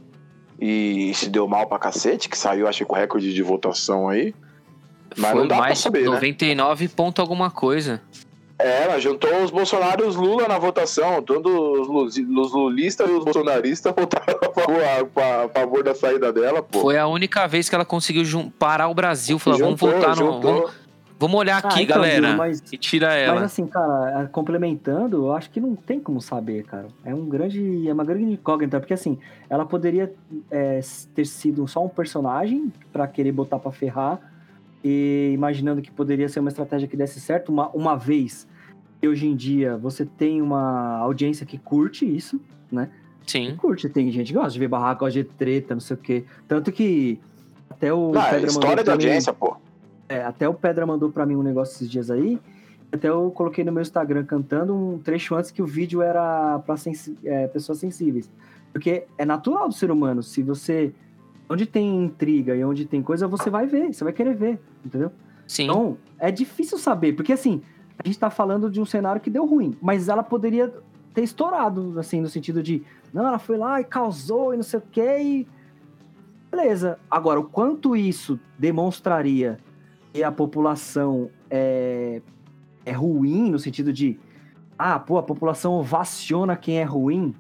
[0.61, 4.35] e se deu mal pra cacete, que saiu, acho que com recorde de votação aí.
[5.17, 6.11] Mas Foi não dá mais pra saber, né?
[6.11, 8.01] 99 ponto alguma coisa.
[8.59, 11.21] É, ela juntou os Bolsonaro e os Lula na votação.
[11.23, 11.53] Todos
[11.89, 16.81] os, os lulistas e os bolsonaristas votaram a favor, da saída dela, pô.
[16.81, 18.25] Foi a única vez que ela conseguiu
[18.59, 19.39] parar o Brasil.
[19.39, 20.41] Falar, vamos voltar no.
[20.41, 20.71] Vamos,
[21.19, 22.37] vamos olhar aqui, Ah, então, galera.
[22.37, 23.35] Mas- E tira ela.
[23.35, 26.89] Mas assim, cara, é, complementando, eu acho que não tem como saber, cara.
[27.05, 27.89] É um grande.
[27.89, 30.13] É uma grande incógnita, porque assim, ela poderia
[30.51, 30.81] é,
[31.15, 34.19] ter sido só um personagem pra querer botar pra ferrar,
[34.83, 38.47] e imaginando que poderia ser uma estratégia que desse certo, uma, uma vez
[39.01, 42.91] que hoje em dia você tem uma audiência que curte isso, né?
[43.27, 43.57] Sim.
[43.57, 46.25] Curte, tem gente que gosta de ver barraco, gosta de treta, não sei o quê.
[46.47, 47.19] Tanto que
[47.71, 49.57] até o Ah, Pedra história mim- audiência, pô.
[50.09, 52.41] É, até o Pedra mandou pra mim um negócio esses dias aí.
[52.93, 56.77] Até eu coloquei no meu Instagram cantando um trecho antes que o vídeo era pra
[56.77, 58.31] sensi- é, pessoas sensíveis.
[58.73, 60.23] Porque é natural do ser humano.
[60.23, 60.93] Se você.
[61.49, 65.13] Onde tem intriga e onde tem coisa, você vai ver, você vai querer ver, entendeu?
[65.47, 65.65] Sim.
[65.65, 67.61] Então, é difícil saber, porque assim,
[68.03, 70.73] a gente tá falando de um cenário que deu ruim, mas ela poderia
[71.13, 74.79] ter estourado, assim, no sentido de, não, ela foi lá e causou e não sei
[74.79, 75.47] o quê, e.
[76.51, 76.99] Beleza.
[77.11, 79.59] Agora, o quanto isso demonstraria
[80.15, 82.23] que a população é,
[82.87, 84.17] é ruim, no sentido de,
[84.79, 87.35] ah, pô, a população ovaciona quem é ruim,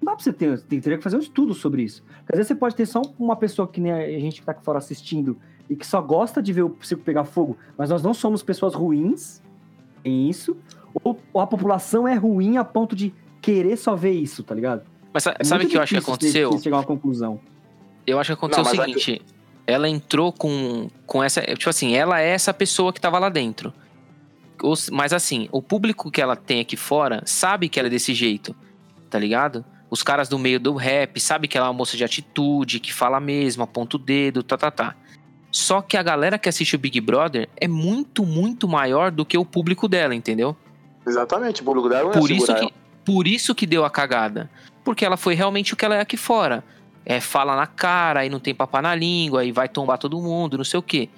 [0.00, 2.04] não dá pra você ter, tem, teria que fazer um estudo sobre isso.
[2.04, 4.52] Porque às vezes você pode ter só uma pessoa que nem a gente que tá
[4.52, 5.36] aqui fora assistindo
[5.68, 8.74] e que só gosta de ver o circo pegar fogo, mas nós não somos pessoas
[8.74, 9.42] ruins
[10.04, 10.56] em isso,
[11.02, 13.12] ou, ou a população é ruim a ponto de
[13.42, 14.82] querer só ver isso, tá ligado?
[15.12, 16.56] Mas É sabe o que eu acho que aconteceu?
[16.60, 17.40] chegar a uma conclusão.
[18.06, 19.20] Eu acho que aconteceu Não, o seguinte:
[19.70, 21.40] ela entrou com, com essa.
[21.42, 23.72] Tipo assim, ela é essa pessoa que tava lá dentro.
[24.92, 28.54] Mas assim, o público que ela tem aqui fora sabe que ela é desse jeito,
[29.08, 29.64] tá ligado?
[29.88, 32.92] Os caras do meio do rap sabe que ela é uma moça de atitude, que
[32.92, 34.94] fala mesmo, aponta o dedo, tá, tá, tá.
[35.50, 39.36] Só que a galera que assiste o Big Brother é muito, muito maior do que
[39.36, 40.56] o público dela, entendeu?
[41.06, 42.72] Exatamente, o público dela não ia Por isso, que,
[43.04, 44.48] por isso que deu a cagada.
[44.84, 46.62] Porque ela foi realmente o que ela é aqui fora.
[47.04, 50.56] É, fala na cara, aí não tem papá na língua, aí vai tombar todo mundo,
[50.58, 51.08] não sei o quê.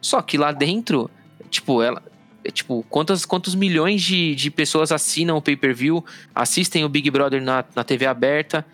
[0.00, 1.10] Só que lá dentro,
[1.50, 2.02] tipo, ela.
[2.44, 7.42] é, Tipo, quantas, quantos milhões de, de pessoas assinam o pay-per-view, assistem o Big Brother
[7.42, 8.64] na, na TV aberta?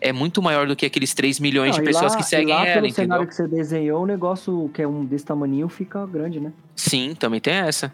[0.00, 2.26] É muito maior do que aqueles 3 milhões Não, de e pessoas lá- que e
[2.26, 3.04] seguem lá, ela, pelo entendeu?
[3.04, 6.52] cenário que você desenhou, o negócio que é um desse tamanho fica grande, né?
[6.76, 7.90] Sim, também tem essa.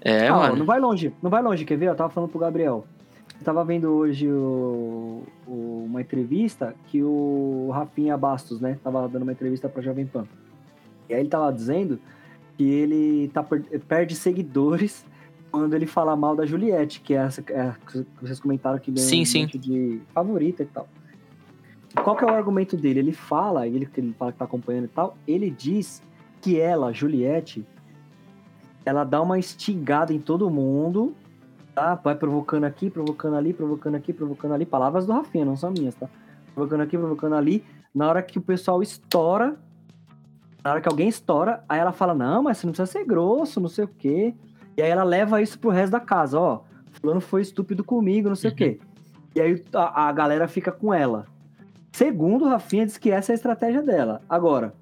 [0.00, 0.56] É, Ah, mano.
[0.56, 1.88] não vai longe, não vai longe, quer ver?
[1.88, 2.86] Eu tava falando pro Gabriel.
[3.42, 8.78] Eu tava vendo hoje o- o- uma entrevista que o Rafinha Bastos, né?
[8.84, 10.28] Tava dando uma entrevista pra Jovem Pan.
[11.08, 11.98] E aí ele tava dizendo
[12.56, 15.04] que ele tá, per- perde seguidores
[15.50, 18.92] quando ele fala mal da Juliette, que é essa é a que vocês comentaram que
[18.92, 19.46] ganhou Sim, um sim.
[19.46, 20.86] de favorita e tal.
[22.04, 23.00] Qual que é o argumento dele?
[23.00, 26.00] Ele fala, ele, ele fala que tá acompanhando e tal, ele diz
[26.40, 27.66] que ela, Juliette,
[28.84, 31.12] ela dá uma estigada em todo mundo,
[31.74, 31.94] tá?
[31.94, 34.66] Vai provocando aqui, provocando ali, provocando aqui, provocando ali.
[34.66, 36.08] Palavras do Rafinha, não são minhas, tá?
[36.54, 37.64] Provocando aqui, provocando ali.
[37.94, 39.56] Na hora que o pessoal estoura,
[40.64, 43.60] na hora que alguém estoura, aí ela fala, não, mas você não precisa ser grosso,
[43.60, 44.34] não sei o quê.
[44.76, 46.60] E aí ela leva isso pro resto da casa, ó.
[46.92, 48.78] Fulano foi estúpido comigo, não sei o quê.
[49.34, 51.26] E aí a, a galera fica com ela.
[51.90, 54.22] Segundo, o Rafinha diz que essa é a estratégia dela.
[54.28, 54.74] Agora,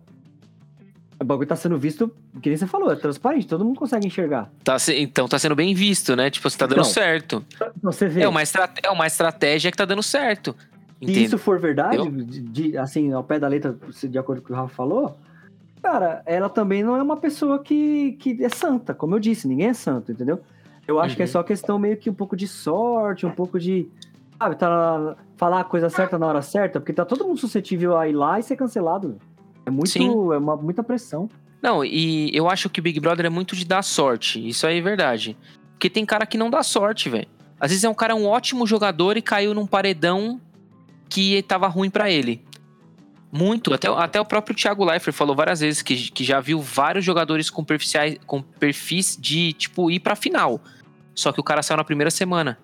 [1.20, 2.10] o bagulho tá sendo visto,
[2.42, 4.50] que nem você falou, é transparente, todo mundo consegue enxergar.
[4.64, 6.30] Tá se- então tá sendo bem visto, né?
[6.30, 7.44] Tipo, você tá dando Então, certo.
[7.82, 10.56] Você vê, É uma, estrate- é uma estratégia que tá dando certo.
[10.98, 11.24] se Entende?
[11.24, 14.46] isso for verdade, de, de- assim, ao pé da letra, se- de acordo com o
[14.48, 15.16] que o Rafa falou,
[15.82, 19.68] cara, ela também não é uma pessoa que, que é santa, como eu disse, ninguém
[19.68, 20.40] é santo, entendeu?
[20.88, 21.30] Eu acho que é Uhum.
[21.32, 23.86] só questão meio que um pouco de sorte, um pouco de.
[24.38, 28.08] Sabe, tá falar a coisa certa na hora certa, porque tá todo mundo suscetível a
[28.08, 29.16] ir lá e ser cancelado.
[29.70, 29.90] É muito.
[29.90, 30.08] Sim.
[30.08, 31.30] É uma, muita pressão.
[31.62, 34.46] Não, e eu acho que o Big Brother é muito de dar sorte.
[34.46, 35.36] Isso aí é verdade.
[35.72, 37.28] Porque tem cara que não dá sorte, velho.
[37.58, 40.40] Às vezes é um cara um ótimo jogador e caiu num paredão
[41.08, 42.42] que tava ruim pra ele.
[43.30, 43.72] Muito.
[43.72, 47.48] Até, até o próprio Thiago Leifert falou várias vezes que, que já viu vários jogadores
[47.48, 50.60] com perfis, com perfis de, tipo, ir pra final.
[51.14, 52.58] Só que o cara saiu na primeira semana.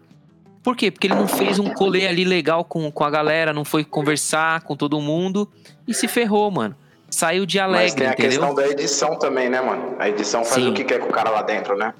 [0.62, 0.90] Por quê?
[0.90, 4.62] Porque ele não fez um colê ali legal com, com a galera, não foi conversar
[4.62, 5.48] com todo mundo
[5.86, 6.74] e se ferrou, mano.
[7.08, 8.30] Saiu de alegre, Mas tem a entendeu?
[8.30, 9.96] questão da edição também, né, mano?
[9.98, 10.70] A edição faz Sim.
[10.70, 11.94] o que quer com o cara lá dentro, né?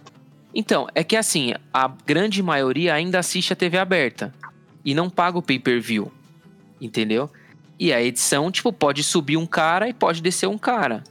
[0.55, 4.33] Então, é que assim, a grande maioria ainda assiste a TV aberta
[4.85, 6.11] e não paga o pay-per-view,
[6.81, 7.31] entendeu?
[7.79, 11.05] E a edição, tipo, pode subir um cara e pode descer um cara.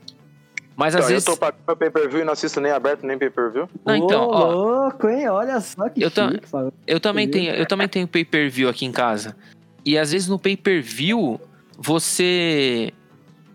[0.76, 1.28] Mas às Então, vezes.
[1.28, 3.70] eu tô pagando pay-per-view e não assisto nem aberto nem pay-per-view.
[3.86, 5.30] Não, então, Ô, ó, louco, hein?
[5.30, 6.42] Olha só que Eu chique,
[6.86, 9.38] eu também tenho, eu também tenho pay-per-view aqui em casa.
[9.86, 11.40] E às vezes no pay-per-view
[11.78, 12.92] você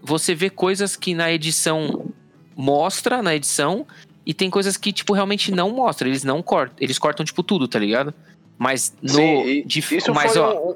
[0.03, 2.07] você vê coisas que na edição
[2.57, 3.87] mostra na edição
[4.27, 7.67] e tem coisas que tipo realmente não mostra, eles não cortam, eles cortam tipo tudo,
[7.67, 8.13] tá ligado?
[8.59, 10.75] Mas no Sim, dif- isso mas ó, um-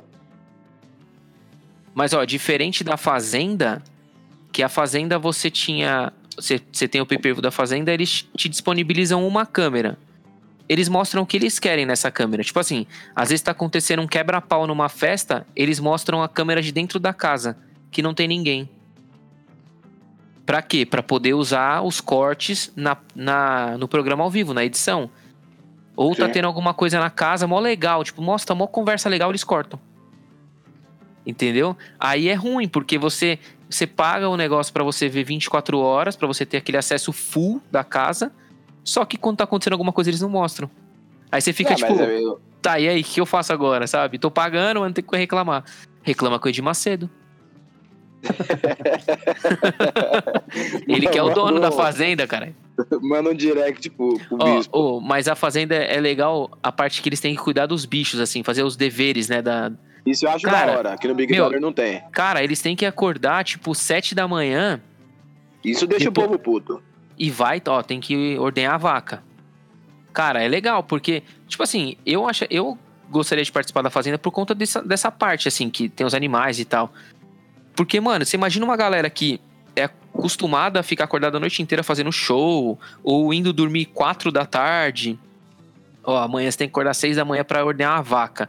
[1.94, 3.82] Mas, ó, diferente da Fazenda,
[4.52, 6.12] que a Fazenda você tinha.
[6.36, 9.96] Você, você tem o pay-per-view da Fazenda, eles te disponibilizam uma câmera.
[10.68, 12.42] Eles mostram o que eles querem nessa câmera.
[12.42, 16.72] Tipo assim, às vezes tá acontecendo um quebra-pau numa festa, eles mostram a câmera de
[16.72, 17.56] dentro da casa,
[17.92, 18.68] que não tem ninguém.
[20.46, 20.84] Pra quê?
[20.84, 25.10] Pra poder usar os cortes na, na, no programa ao vivo, na edição.
[25.96, 26.32] Ou tá Sim.
[26.32, 29.78] tendo alguma coisa na casa, mó legal, tipo, mostra mó conversa legal, eles cortam.
[31.26, 31.76] Entendeu?
[31.98, 33.38] Aí é ruim, porque você
[33.70, 37.60] você paga o negócio pra você ver 24 horas, pra você ter aquele acesso full
[37.72, 38.30] da casa.
[38.84, 40.70] Só que quando tá acontecendo alguma coisa, eles não mostram.
[41.32, 44.18] Aí você fica É, tipo, eu- tá, e aí, o que eu faço agora, sabe?
[44.18, 45.64] Tô pagando, mas não tem que reclamar.
[46.02, 47.08] Reclama com o Edir Macedo.
[50.86, 52.52] Ele que é o dono da fazenda, cara.
[53.02, 54.78] Manda um direct pro, pro Ó, bispo.
[54.78, 58.20] ô, mas a fazenda é legal a parte que eles têm que cuidar dos bichos,
[58.20, 59.40] assim, fazer os deveres, né?
[59.42, 59.70] Da...
[60.04, 60.92] Isso eu acho cara, da hora.
[60.92, 62.02] Aqui no Big meu- Brother não tem.
[62.12, 64.80] Cara, eles têm que acordar, tipo, 7 da manhã
[65.64, 66.82] Isso deixa Depois- o povo puto.
[67.18, 69.22] e vai, ó, tem que ordenhar a vaca.
[70.12, 72.78] Cara, é legal, porque, tipo assim, eu acho, eu
[73.10, 76.58] gostaria de participar da fazenda por conta dessa, dessa parte, assim, que tem os animais
[76.60, 76.92] e tal.
[77.74, 79.40] Porque, mano, você imagina uma galera que
[79.76, 84.46] é acostumada a ficar acordada a noite inteira fazendo show, ou indo dormir 4 da
[84.46, 85.18] tarde.
[86.04, 88.48] Ó, amanhã você tem que acordar 6 da manhã pra ordenar a vaca.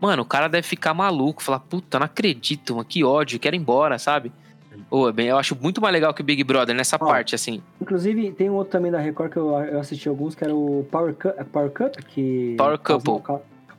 [0.00, 3.58] Mano, o cara deve ficar maluco, falar, puta, não acredito, mano, que ódio, quero ir
[3.58, 4.32] embora, sabe?
[4.72, 7.62] É bem, eu acho muito mais legal que o Big Brother nessa parte, assim.
[7.80, 10.86] Inclusive, tem um outro também da Record que eu, eu assisti alguns, que era o
[10.90, 12.54] Power, Cu- Power Cup, que...
[12.58, 13.20] Power Couple.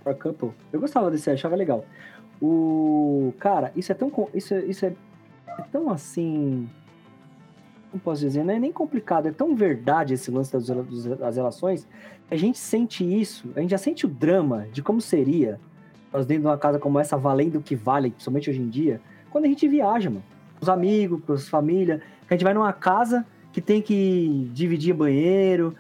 [0.03, 0.51] Power Couple.
[0.71, 1.85] Eu gostava desse, achava legal.
[2.41, 3.33] O...
[3.39, 4.11] Cara, isso é tão...
[4.33, 4.93] Isso, é- isso é,
[5.57, 6.69] é tão assim...
[7.93, 10.67] Não posso dizer, não é nem complicado, é tão verdade esse lance das,
[11.17, 11.87] das relações.
[12.29, 15.59] A gente sente isso, a gente já sente o drama de como seria
[16.15, 19.01] nós dentro de uma casa como essa, valendo o que vale, principalmente hoje em dia,
[19.29, 20.23] quando a gente viaja, mano.
[20.61, 21.99] Os amigos, as famílias.
[21.99, 25.75] que A gente vai numa casa que tem que dividir banheiro,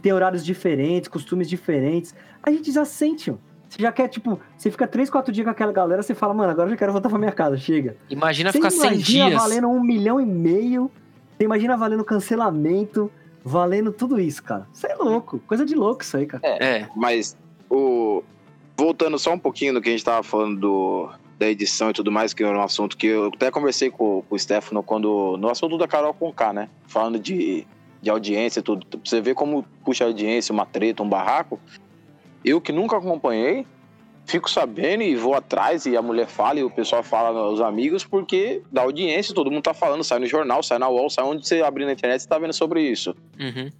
[0.00, 2.14] tem horários diferentes, costumes diferentes.
[2.42, 3.42] A gente já sente, mano.
[3.70, 6.50] Você já quer, tipo, você fica três, quatro dias com aquela galera, você fala, mano,
[6.50, 7.96] agora eu já quero voltar pra minha casa, chega.
[8.10, 9.40] Imagina Você ficar 100 imagina dias.
[9.40, 10.90] valendo um milhão e meio,
[11.38, 13.08] você imagina valendo cancelamento,
[13.44, 14.66] valendo tudo isso, cara.
[14.74, 16.42] Isso é louco, coisa de louco isso aí, cara.
[16.44, 17.36] É, Mas
[17.70, 18.24] o.
[18.76, 22.10] Voltando só um pouquinho no que a gente tava falando do, da edição e tudo
[22.10, 25.36] mais, que era um assunto que eu até conversei com, com o Stefano quando.
[25.36, 26.68] No assunto da Carol com K, né?
[26.88, 27.66] Falando de,
[28.02, 28.84] de audiência e tudo.
[29.04, 31.60] Você ver como puxa a audiência, uma treta, um barraco.
[32.44, 33.66] Eu que nunca acompanhei,
[34.26, 38.04] fico sabendo e vou atrás, e a mulher fala, e o pessoal fala, os amigos,
[38.04, 41.46] porque da audiência, todo mundo tá falando, sai no jornal, sai na UOL, sai onde
[41.46, 43.14] você abrir na internet, você tá vendo sobre isso.
[43.38, 43.70] uhum.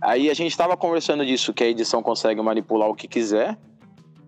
[0.00, 3.56] Aí a gente tava conversando disso, que a edição consegue manipular o que quiser.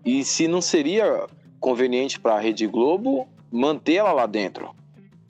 [0.03, 1.27] E se não seria
[1.59, 4.71] conveniente para a Rede Globo manter ela lá dentro.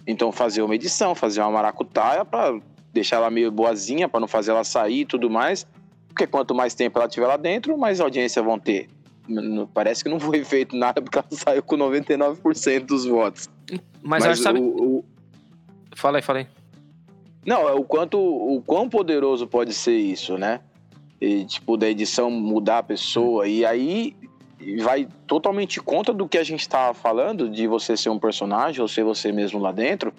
[0.07, 2.59] Então fazer uma edição, fazer uma maracutaia para
[2.93, 5.67] deixar ela meio boazinha, para não fazer ela sair e tudo mais.
[6.09, 8.89] Porque quanto mais tempo ela tiver lá dentro, mais audiência vão ter.
[9.73, 13.49] Parece que não foi feito nada porque ela saiu com 99% dos votos.
[14.01, 14.59] Mas, eu acho, sabe.
[14.59, 14.63] o,
[14.99, 15.05] o-
[15.95, 16.47] Fala aí, fala aí.
[17.45, 20.59] Não, é o quanto, o quão poderoso pode ser isso, né?
[21.21, 23.47] E, tipo, da edição mudar a pessoa.
[23.47, 24.15] E aí
[24.81, 28.87] vai totalmente contra do que a gente tava falando, de você ser um personagem ou
[28.87, 30.13] ser você mesmo lá dentro.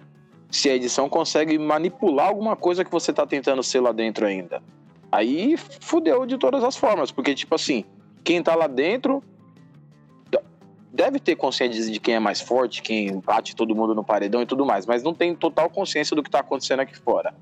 [0.51, 4.63] Se a edição consegue manipular alguma coisa que você tá tentando ser lá dentro ainda.
[5.13, 7.85] Aí fudeu de todas as formas, porque, tipo assim,
[8.23, 9.23] quem tá lá dentro
[10.93, 14.47] deve ter consciência de quem é mais forte, quem bate todo mundo no paredão e
[14.47, 17.33] tudo mais, mas não tem total consciência do que tá acontecendo aqui fora.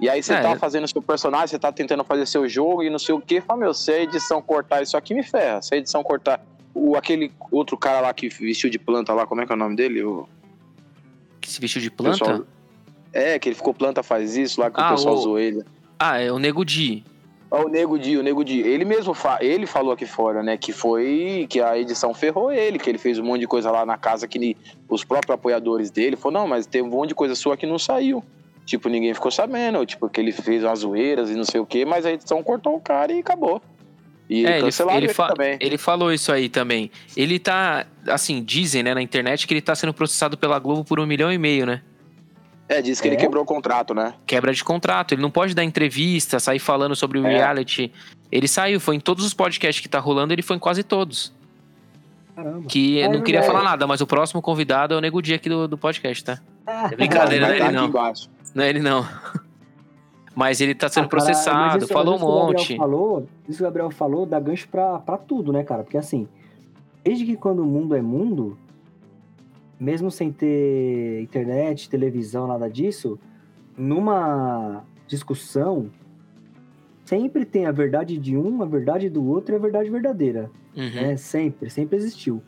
[0.00, 2.90] E aí você É, tá fazendo seu personagem, você tá tentando fazer seu jogo e
[2.90, 5.60] não sei o que, fala, meu, se a edição cortar isso aqui, me ferra.
[5.62, 9.40] Se a edição cortar o, aquele outro cara lá que vestiu de planta lá, como
[9.40, 10.02] é que é o nome dele?
[10.04, 10.28] O
[11.40, 12.18] Que se vestiu de planta?
[12.18, 12.44] pessoal-
[13.12, 15.64] É, que ele ficou planta faz isso lá, que Ah, o pessoal o- zoou ele.
[15.98, 17.04] Ah, é o Nego Di.
[17.50, 20.56] Ó, o Nego Di, o Nego Di, ele mesmo fa ele falou aqui fora, né,
[20.58, 23.86] que foi que a edição ferrou ele, que ele fez um monte de coisa lá
[23.86, 24.54] na casa que
[24.88, 27.78] os próprios apoiadores dele falou, não, mas teve um monte de coisa sua que não
[27.78, 28.22] saiu.
[28.66, 31.86] Tipo, ninguém ficou sabendo, tipo, que ele fez umas zoeiras e não sei o quê,
[31.86, 33.62] mas a edição cortou o cara e acabou.
[34.28, 35.56] E É, ele, ele, ele, fa- também.
[35.58, 36.90] ele falou isso aí também.
[37.16, 41.00] Ele tá, assim, dizem, né, na internet que ele tá sendo processado pela Globo por
[41.00, 41.80] um milhão e meio, né?
[42.68, 43.18] É, disse que ele É?
[43.18, 44.14] quebrou o contrato, né?
[44.26, 45.12] Quebra de contrato.
[45.12, 47.30] Ele não pode dar entrevista, sair falando sobre o É.
[47.38, 47.90] reality.
[48.30, 51.32] Ele saiu, foi em todos os podcasts que tá rolando, ele foi em quase todos.
[52.36, 52.66] Caramba.
[52.68, 53.46] Que É não queria verdade.
[53.58, 56.38] falar nada, mas o próximo convidado é o Nego Dia aqui do, do podcast, tá?
[56.66, 57.60] Ah, É brincadeira, Vai né?
[57.60, 57.86] tá Ele não.
[57.88, 58.28] embaixo.
[58.54, 59.08] Não é ele não.
[60.34, 62.76] Mas ele tá sendo Ah, cara, processado, isso- falou um monte.
[62.76, 65.82] Falou, isso que o Gabriel falou dá gancho pra, pra tudo, né, cara?
[65.82, 66.28] Porque assim,
[67.02, 68.56] desde que quando o mundo é mundo,
[69.80, 73.18] mesmo sem ter internet, televisão, nada disso,
[73.76, 75.90] numa discussão,
[77.04, 80.50] sempre tem a verdade de um, a verdade do outro e a verdade verdadeira.
[80.76, 80.90] Uhum.
[80.94, 81.16] né?
[81.16, 82.42] Sempre, sempre existiu.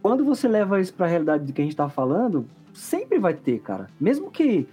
[0.00, 3.58] Quando você leva isso pra realidade do que a gente tá falando, sempre vai ter,
[3.60, 3.88] cara.
[3.98, 4.68] Mesmo que,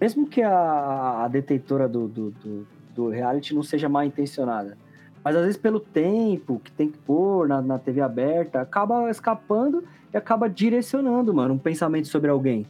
[0.00, 4.76] mesmo que a, a detentora do, do, do, do reality não seja mal intencionada.
[5.24, 9.82] Mas às vezes pelo tempo que tem que pôr na, na TV aberta, acaba escapando
[10.12, 12.66] e acaba direcionando, mano, um pensamento sobre alguém.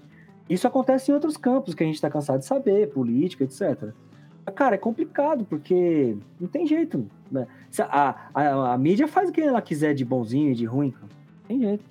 [0.49, 3.91] Isso acontece em outros campos que a gente tá cansado de saber, política, etc.
[4.55, 7.07] Cara, é complicado, porque não tem jeito.
[7.31, 7.47] Né?
[7.81, 11.07] A, a, a mídia faz o que ela quiser de bonzinho e de ruim, cara.
[11.07, 11.85] Não Tem jeito.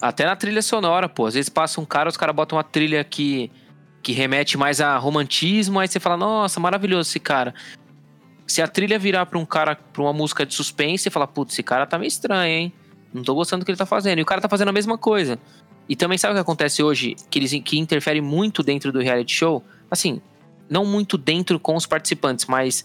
[0.00, 1.26] Até na trilha sonora, pô.
[1.26, 3.50] Às vezes passa um cara, os caras botam uma trilha que,
[4.02, 7.54] que remete mais a romantismo, aí você fala, nossa, maravilhoso esse cara.
[8.46, 11.52] Se a trilha virar pra um cara, pra uma música de suspense, você fala, putz,
[11.52, 12.72] esse cara tá meio estranho, hein?
[13.12, 14.18] Não tô gostando do que ele tá fazendo.
[14.18, 15.38] E o cara tá fazendo a mesma coisa.
[15.88, 17.16] E também sabe o que acontece hoje?
[17.30, 19.64] Que eles que interfere muito dentro do reality show?
[19.90, 20.20] Assim,
[20.68, 22.84] não muito dentro com os participantes, mas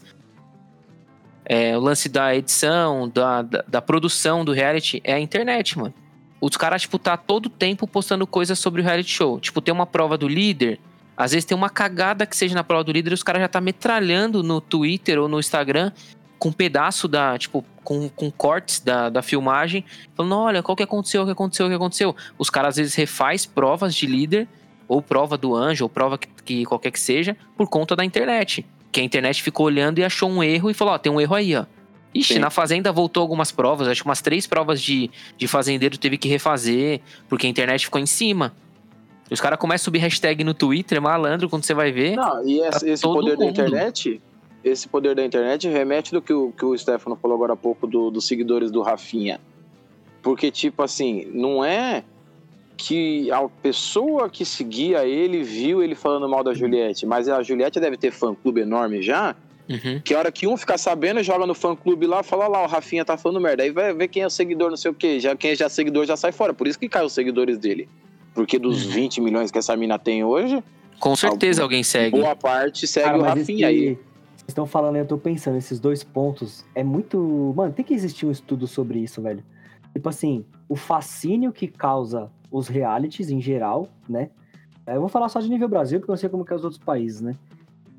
[1.44, 5.94] é, o lance da edição, da, da, da produção do reality é a internet, mano.
[6.40, 9.38] Os caras, tipo, tá todo tempo postando coisas sobre o reality show.
[9.38, 10.80] Tipo, tem uma prova do líder,
[11.16, 13.48] às vezes tem uma cagada que seja na prova do líder e os caras já
[13.48, 15.92] tá metralhando no Twitter ou no Instagram
[16.38, 19.84] com um pedaço da, tipo, com, com cortes da, da filmagem,
[20.16, 22.16] falando, olha, qual que aconteceu, o que aconteceu, o que aconteceu.
[22.36, 24.48] Os caras às vezes refaz provas de líder,
[24.88, 28.66] ou prova do anjo, ou prova que, que qualquer que seja, por conta da internet.
[28.90, 31.34] Que a internet ficou olhando e achou um erro e falou, ó, tem um erro
[31.36, 31.64] aí, ó.
[32.14, 32.40] Ixi, Sim.
[32.40, 36.28] na Fazenda voltou algumas provas, acho que umas três provas de, de fazendeiro teve que
[36.28, 38.52] refazer, porque a internet ficou em cima.
[39.32, 42.16] Os caras começam a subir hashtag no Twitter, malandro, quando você vai ver.
[42.16, 43.50] Não, e esse, esse É, todo poder da mundo.
[43.50, 44.20] internet,
[44.62, 47.86] esse poder da internet remete do que o, que o Stefano falou agora há pouco
[47.86, 49.40] do- dos seguidores do Rafinha.
[50.22, 52.04] Porque, tipo assim, não é
[52.76, 57.78] que a pessoa que seguia ele viu ele falando mal da Juliette, mas a Juliette
[57.80, 59.34] deve ter fã-clube enorme já,
[59.68, 60.00] Uhum.
[60.04, 63.04] que a hora que um ficar sabendo, joga no fã-clube lá, fala lá, o Rafinha
[63.04, 63.62] tá falando merda.
[63.62, 65.20] Aí vai ver quem é o seguidor, não sei o quê.
[65.20, 66.52] Já, quem é já seguidor já sai fora.
[66.52, 67.88] Por isso que cai os seguidores dele.
[68.34, 68.92] Porque dos Uhum.
[68.92, 70.62] 20 milhões que essa mina tem hoje,
[70.98, 72.18] Com certeza alguém segue.
[72.20, 73.94] boa parte segue Cara, o Rafinha aí.
[74.36, 77.52] Vocês estão falando, eu tô pensando, esses dois pontos é muito.
[77.56, 79.44] Mano, tem que existir um estudo sobre isso, velho.
[79.92, 84.30] Tipo assim, o fascínio que causa os realities em geral, né?
[84.86, 86.56] É, Eu vou falar só de nível Brasil, porque eu não sei como que é
[86.56, 87.36] os outros países, né?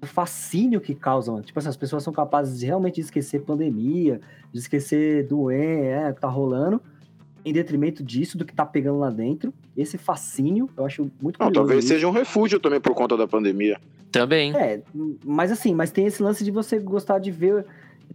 [0.01, 4.19] O fascínio que causam, tipo assim, as pessoas são capazes de realmente esquecer pandemia,
[4.51, 6.81] de esquecer doença, é, o que tá rolando,
[7.45, 9.53] em detrimento disso, do que tá pegando lá dentro.
[9.75, 11.93] Esse fascínio, eu acho muito Não, talvez isso.
[11.93, 13.79] seja um refúgio também por conta da pandemia.
[14.11, 14.55] Também.
[14.55, 14.81] É,
[15.25, 17.65] mas assim, mas tem esse lance de você gostar de ver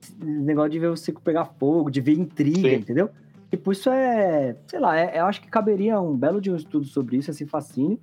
[0.01, 2.75] esse negócio de ver você pegar fogo, de ver intriga, Sim.
[2.77, 3.11] entendeu?
[3.51, 6.85] Tipo, isso é, sei lá, é- eu acho que caberia um belo de um estudo
[6.87, 7.99] sobre isso, esse fascínio.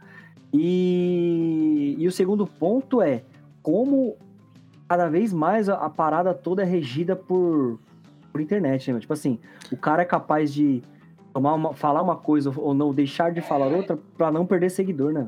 [0.53, 3.23] E, e o segundo ponto é
[3.61, 4.15] como
[4.87, 7.79] cada vez mais a, a parada toda é regida por,
[8.31, 8.99] por internet, né?
[8.99, 9.39] Tipo assim,
[9.71, 10.81] o cara é capaz de
[11.39, 15.27] uma, falar uma coisa ou não deixar de falar outra pra não perder seguidor, né?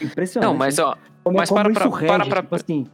[0.00, 0.50] Impressionante.
[0.50, 0.84] Não, mas né?
[0.84, 2.86] ó, Como, Mas como para isso pra- rege, para pra- tipo assim,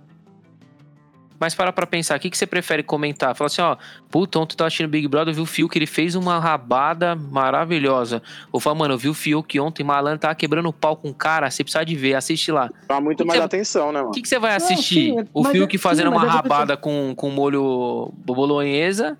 [1.38, 3.36] mas para pra pensar, o que, que você prefere comentar?
[3.36, 3.76] Fala assim, ó,
[4.10, 6.38] puta, ontem eu tava assistindo Big Brother, eu vi o Fio que ele fez uma
[6.40, 8.22] rabada maravilhosa.
[8.50, 11.10] Ou fala, mano, eu vi o Fio que ontem malandro tava quebrando o pau com
[11.10, 12.70] o cara, você precisa de ver, assiste lá.
[12.86, 14.08] Chama muito Que mais que- atenção, né, mano?
[14.08, 14.94] O que, que você vai Não, assistir?
[15.12, 16.42] sim, é- o mas Fio é- que fazendo sim, mas uma é do que eu
[16.48, 19.18] tô- rabada com, com molho bolonhesa.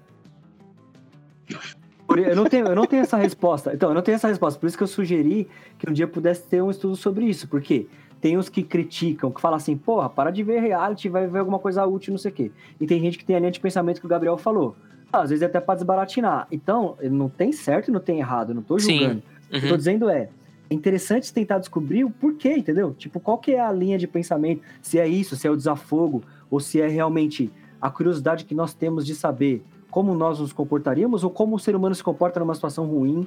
[2.09, 3.73] Eu, não tenho, eu não tenho essa resposta.
[3.75, 4.59] Então, eu não tenho essa resposta.
[4.61, 5.49] Por isso que eu sugeri
[5.79, 7.49] que um dia pudesse ter um estudo sobre isso.
[7.49, 7.87] Porque
[8.21, 11.59] tem os que criticam, que falam assim, porra, para de ver reality, vai ver alguma
[11.59, 12.51] coisa útil, não sei o quê.
[12.81, 14.77] E tem gente que tem a linha de pensamento que o Gabriel falou.
[15.13, 16.47] Ah, às vezes é até pra desbaratinar.
[16.51, 19.23] Então, não tem certo e não tem errado, não tô julgando.
[19.47, 19.77] O que eu tô Uhum.
[19.77, 20.29] dizendo é,
[20.69, 22.93] é interessante tentar descobrir o porquê, entendeu?
[22.95, 24.63] Tipo, qual que é a linha de pensamento?
[24.83, 28.75] Se é isso, se é o desafogo, ou se é realmente a curiosidade que nós
[28.75, 29.63] temos de saber
[29.97, 33.27] como nós nos comportaríamos ou como o ser humano se comporta numa situação ruim,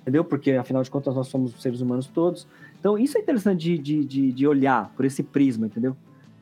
[0.00, 0.24] entendeu?
[0.24, 2.44] Porque afinal de contas nós somos seres humanos todos.
[2.80, 5.96] Então isso é interessante de, de, de, olhar por esse prisma, entendeu?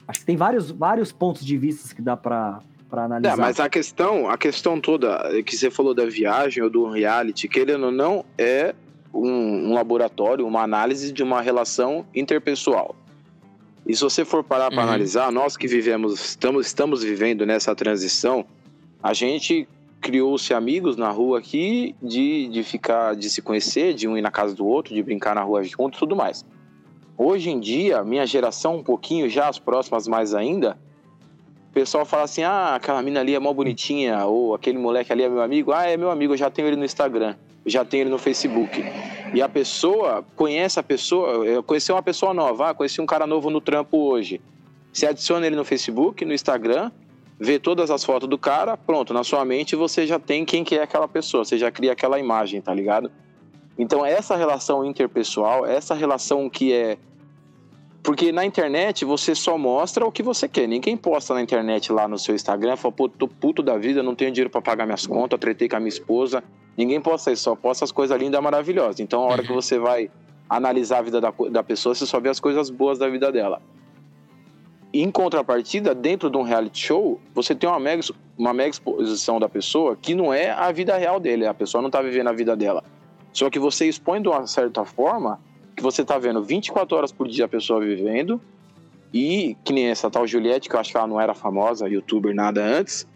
[0.08, 3.34] Acho que tem vários, vários pontos de vista que dá para analisar.
[3.34, 7.46] É, mas a questão, a questão toda que você falou da viagem ou do reality,
[7.46, 8.74] querendo ou não, é
[9.12, 9.28] um,
[9.68, 12.96] um laboratório, uma análise de uma relação interpessoal.
[13.86, 14.88] E se você for parar para Uhum.
[14.88, 18.46] analisar, nós que vivemos, estamos, estamos vivendo nessa transição,
[19.02, 19.68] a gente
[20.00, 24.30] criou-se amigos na rua aqui de, de ficar, de se conhecer, de um ir na
[24.30, 26.44] casa do outro, de brincar na rua junto, tudo mais.
[27.18, 30.78] Hoje em dia, minha geração um pouquinho já, as próximas mais ainda,
[31.70, 35.22] o pessoal fala assim: "Ah, aquela mina ali é mó bonitinha", ou aquele moleque ali
[35.22, 35.72] é meu amigo.
[35.72, 37.34] "Ah, é meu amigo, eu já tenho ele no Instagram,
[37.64, 38.84] já tenho ele no Facebook".
[39.34, 43.26] E a pessoa conhece a pessoa, eu conheci uma pessoa nova, ah, conheci um cara
[43.26, 44.40] novo no trampo hoje.
[44.92, 46.90] Você adiciona ele no Facebook, no Instagram,
[47.38, 50.76] vê todas as fotos do cara, pronto, na sua mente você já tem quem que
[50.76, 53.10] é aquela pessoa, você já cria aquela imagem, tá ligado?
[53.78, 56.96] Então essa relação interpessoal, essa relação que é
[58.02, 60.68] porque na internet você só mostra o que você quer.
[60.68, 64.14] Ninguém posta na internet lá no seu Instagram, fala, pô, tô puto da vida, não
[64.14, 66.42] tenho dinheiro pra pagar minhas contas, tretei com a minha esposa.
[66.76, 69.00] Ninguém posta isso, só posta as coisas lindas e maravilhosas.
[69.00, 70.08] Então a hora que você vai
[70.48, 73.60] analisar a vida da, da pessoa, você só vê as coisas boas da vida dela.
[74.92, 78.02] Em contrapartida, dentro de um reality show, você tem uma mega,
[78.38, 81.90] uma mega exposição da pessoa que não é a vida real dele, a pessoa não
[81.90, 82.82] tá vivendo a vida dela.
[83.32, 85.38] Só que você expõe de uma certa forma
[85.76, 88.40] que você tá vendo 24 horas por dia a pessoa vivendo
[89.12, 92.34] e que nem essa tal Juliette, que eu acho que ela não era famosa, youtuber,
[92.34, 93.06] nada antes.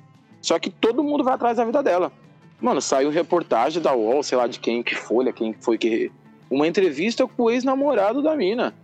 [0.42, 2.12] Só que todo mundo vai atrás da vida dela.
[2.60, 6.12] Mano, saiu reportagem da UOL, sei lá de quem, que Folha, quem foi que.
[6.50, 8.74] Uma entrevista com o ex-namorado da mina.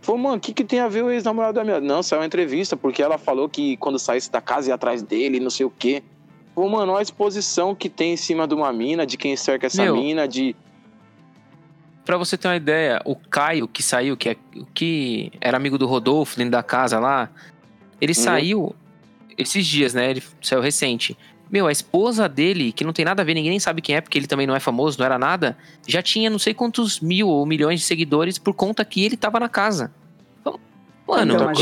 [0.00, 1.80] Falou, mano, o que, que tem a ver o ex-namorado da mina?
[1.80, 5.40] Não, saiu uma entrevista, porque ela falou que quando saísse da casa ia atrás dele,
[5.40, 6.02] não sei o quê.
[6.54, 9.66] Falou, mano, olha a exposição que tem em cima de uma mina, de quem cerca
[9.66, 9.96] essa Meu.
[9.96, 10.54] mina, de.
[12.04, 14.36] Pra você ter uma ideia, o Caio que saiu, que, é,
[14.72, 17.28] que era amigo do Rodolfo dentro da casa lá,
[18.00, 18.74] ele saiu
[19.36, 20.10] esses dias, né?
[20.10, 21.16] Ele saiu recente.
[21.50, 24.00] Meu, a esposa dele, que não tem nada a ver, ninguém nem sabe quem é,
[24.00, 27.26] porque ele também não é famoso, não era nada, já tinha não sei quantos mil
[27.28, 29.90] ou milhões de seguidores por conta que ele tava na casa.
[30.42, 30.60] Então,
[31.06, 31.54] mano, Então, aí,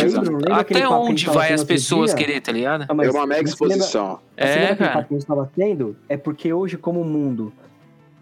[0.61, 2.19] aquele até onde vai as pessoas dia?
[2.19, 2.87] querer, tá ligado?
[2.89, 4.19] Ah, mas- é uma mega exposição.
[4.37, 4.91] Você lembra É, cara.
[5.05, 5.97] que a gente estava tendo?
[6.09, 7.53] É porque hoje, como o mundo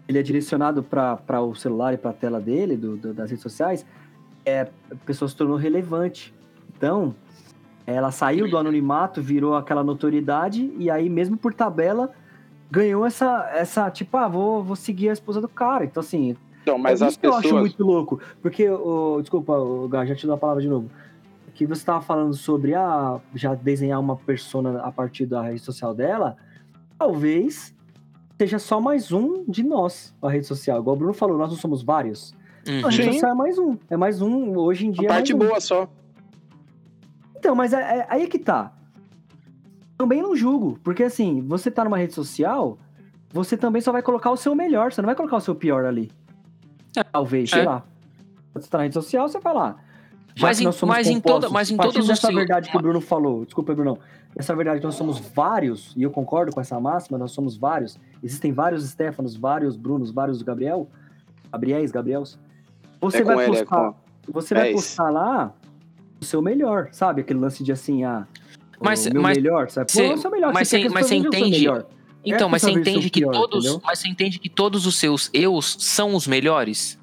[0.07, 3.41] ele é direcionado para o celular e para a tela dele, do, do- das redes
[3.41, 3.83] sociais,
[4.45, 6.31] é, a pessoa se tornou relevante.
[6.77, 7.15] Então,
[7.85, 12.11] ela saiu do anonimato, virou aquela notoriedade, e aí, mesmo por tabela,
[12.71, 15.85] ganhou essa, essa tipo, ah, vou, vou seguir a esposa do cara.
[15.85, 17.61] Então, assim, Então, mas é as isso que eu acho pessoas.
[17.61, 18.19] muito louco.
[18.41, 20.89] Porque, o, desculpa, o Gá, já te dou a palavra de novo.
[21.53, 25.93] Que você estava falando sobre ah, já desenhar uma persona a partir da rede social
[25.93, 26.35] dela.
[26.97, 27.73] Talvez
[28.37, 30.79] seja só mais um de nós, a rede social.
[30.81, 32.33] Igual o Bruno falou, nós não somos vários.
[32.67, 32.85] Uhum.
[32.87, 33.11] A rede Sim.
[33.13, 33.77] social é mais um.
[33.89, 35.05] É mais um, hoje em A dia.
[35.07, 35.47] é parte mais um.
[35.47, 35.87] boa só.
[37.45, 38.71] Então, mas é, é- aí é que tá.
[39.99, 42.79] Também não julgo, porque assim, você tá numa rede social,
[43.31, 45.85] você também só vai colocar o seu melhor, você não vai colocar o seu pior
[45.85, 46.11] ali.
[47.11, 47.65] Talvez, sei É.
[47.65, 47.83] lá.
[48.55, 49.75] Você tá na rede social, você vai lá.
[50.33, 52.75] Já Mas em- nós somos mas em toda- mas em todos os dessa verdade que
[52.77, 53.99] o Bruno falou, desculpa, Bruno,
[54.35, 57.95] essa verdade que nós somos vários, e eu concordo com essa máxima, nós somos vários,
[58.23, 60.89] existem vários Stefanos, vários Brunos, vários Gabriel,
[61.51, 62.39] Gabriéis, Gabriels,
[62.99, 63.93] você É vai ele, é postar,
[64.27, 65.53] você vai é postar lá
[66.21, 67.21] o seu melhor, sabe?
[67.21, 68.25] Aquele lance de assim, ah,
[68.79, 69.91] Mas- o meu mas melhor, sabe?
[69.91, 71.85] cê- Pô, o seu melhor, mas você mas pessoas cê vejam o seu entende- melhor.
[72.27, 73.81] Então, É mas você entende que pior, todos, entendeu?
[73.85, 76.99] mas você entende que todos os seus eus são os melhores?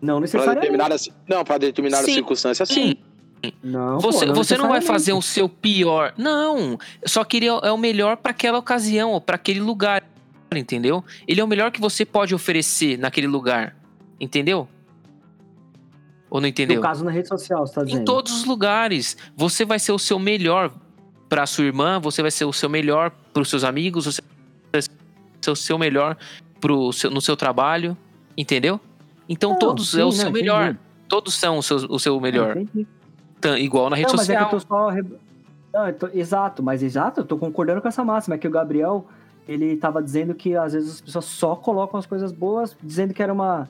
[0.00, 1.12] Não Pra necessariamente.
[1.28, 2.14] não, para determinadas Sim.
[2.14, 2.96] circunstâncias, sim.
[3.62, 6.12] Não, Você, pô, você não vai fazer o seu pior.
[6.16, 6.78] Não.
[7.04, 10.02] Só que ele é é o melhor para aquela ocasião ou para aquele lugar.
[10.54, 11.04] Entendeu?
[11.28, 13.76] Ele é o melhor que você pode oferecer naquele lugar.
[14.18, 14.66] Entendeu?
[16.30, 16.76] Ou não entendeu?
[16.76, 18.02] No caso, na rede social, você tá dizendo.
[18.02, 19.16] Em todos os lugares.
[19.36, 20.72] Você vai ser o seu melhor
[21.28, 24.22] para sua irmã, você vai ser o seu melhor para os seus amigos, você
[24.72, 26.16] vai ser o seu melhor
[26.60, 27.96] pro seu, no seu trabalho.
[28.36, 28.80] Entendeu?
[29.28, 30.40] Então Não, todos sim, é o não, seu entendi.
[30.42, 30.76] melhor.
[31.08, 32.56] Todos são o seu, o seu melhor.
[32.56, 32.86] Entendi.
[33.40, 34.52] Tan- Igual na rede Não, mas é social.
[34.52, 34.90] eu tô só.
[35.72, 38.34] Não, tô- Exato, mas exato, eu tô concordando com essa máxima.
[38.34, 39.06] É que o Gabriel,
[39.46, 43.22] ele tava dizendo que às vezes as pessoas só colocam as coisas boas, dizendo que
[43.22, 43.68] era uma.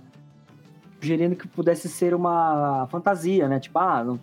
[1.06, 3.60] Sugerindo que pudesse ser uma fantasia, né?
[3.60, 4.18] Tipo, ah, não.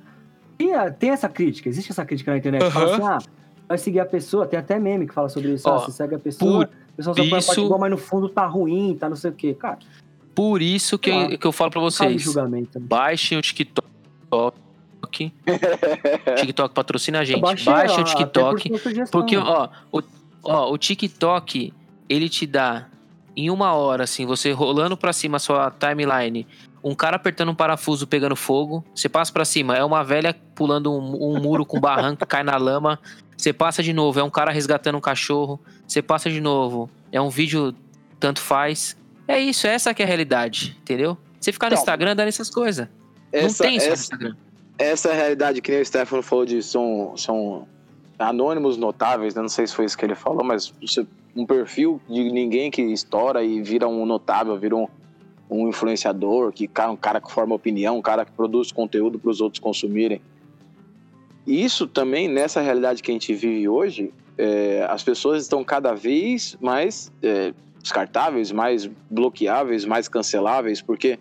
[0.57, 2.69] Tem, a- tem essa crítica, existe essa crítica na internet.
[2.69, 3.17] Fala assim, ah,
[3.67, 5.67] vai seguir a pessoa, tem até meme que fala sobre isso.
[5.69, 7.91] Ó, ah, você segue a pessoa, a pessoa só põe a parte isso- boa, mas
[7.91, 9.53] no fundo tá ruim, tá não sei o quê.
[9.53, 9.79] Cara,
[10.35, 11.37] Por isso que, eu, Claro.
[11.37, 12.21] que eu falo pra vocês.
[12.21, 12.79] julgamento.
[12.79, 12.85] né?
[12.87, 13.87] Baixem o TikTok,
[14.31, 15.33] TikTok.
[16.37, 17.41] TikTok patrocina a gente.
[17.43, 18.69] Ó, o TikTok.
[18.69, 19.21] por sua sugestão.
[19.21, 20.01] Porque, ó, o,
[20.43, 21.71] ó, o TikTok,
[22.09, 22.87] ele te dá
[23.35, 26.47] em uma hora, assim, você rolando pra cima a sua timeline,
[26.83, 30.91] um cara apertando um parafuso pegando fogo, você passa pra cima, é uma velha pulando
[30.91, 32.99] um, um muro com barranco, cai na lama,
[33.37, 37.21] você passa de novo, é um cara resgatando um cachorro, você passa de novo, é
[37.21, 37.73] um vídeo
[38.19, 38.97] tanto faz.
[39.27, 41.17] É isso, essa que é a realidade, entendeu?
[41.39, 42.87] Você ficar no Então, Instagram dando essas coisas.
[43.33, 44.35] Não Essa, tem isso no essa, Instagram.
[44.77, 47.67] essa é a realidade que nem o Stefano falou de são, são
[48.19, 49.41] anônimos notáveis, né?
[49.41, 51.05] não sei se foi isso que ele falou, mas você-
[51.35, 54.87] um perfil de ninguém que estoura e vira um notável, vira um,
[55.49, 59.29] um influenciador, que cara, um cara que forma opinião, um cara que produz conteúdo para
[59.29, 60.21] os outros consumirem.
[61.45, 65.93] E Isso também, nessa realidade que a gente vive hoje, é, as pessoas estão cada
[65.93, 71.19] vez mais é, descartáveis, mais bloqueáveis, mais canceláveis, porque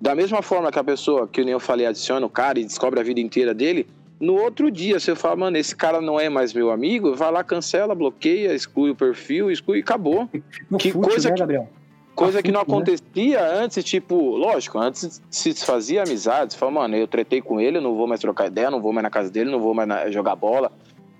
[0.00, 2.98] da mesma forma que a pessoa, que nem eu falei, adiciona o cara e descobre
[2.98, 3.86] a vida inteira dele,
[4.18, 7.44] no outro dia você fala, mano, esse cara não é mais meu amigo, vai lá,
[7.44, 10.28] cancela, bloqueia, exclui o perfil, exclui e acabou.
[10.70, 11.68] No que fute, coisa né, que- Gabriel?
[12.16, 12.66] Coisa que não né?
[12.66, 17.94] acontecia antes, tipo, lógico, antes se desfazia amizades, fala, mano, eu tretei com ele, não
[17.94, 20.34] vou mais trocar ideia, não vou mais na casa dele, não vou mais na- jogar
[20.34, 20.72] bola.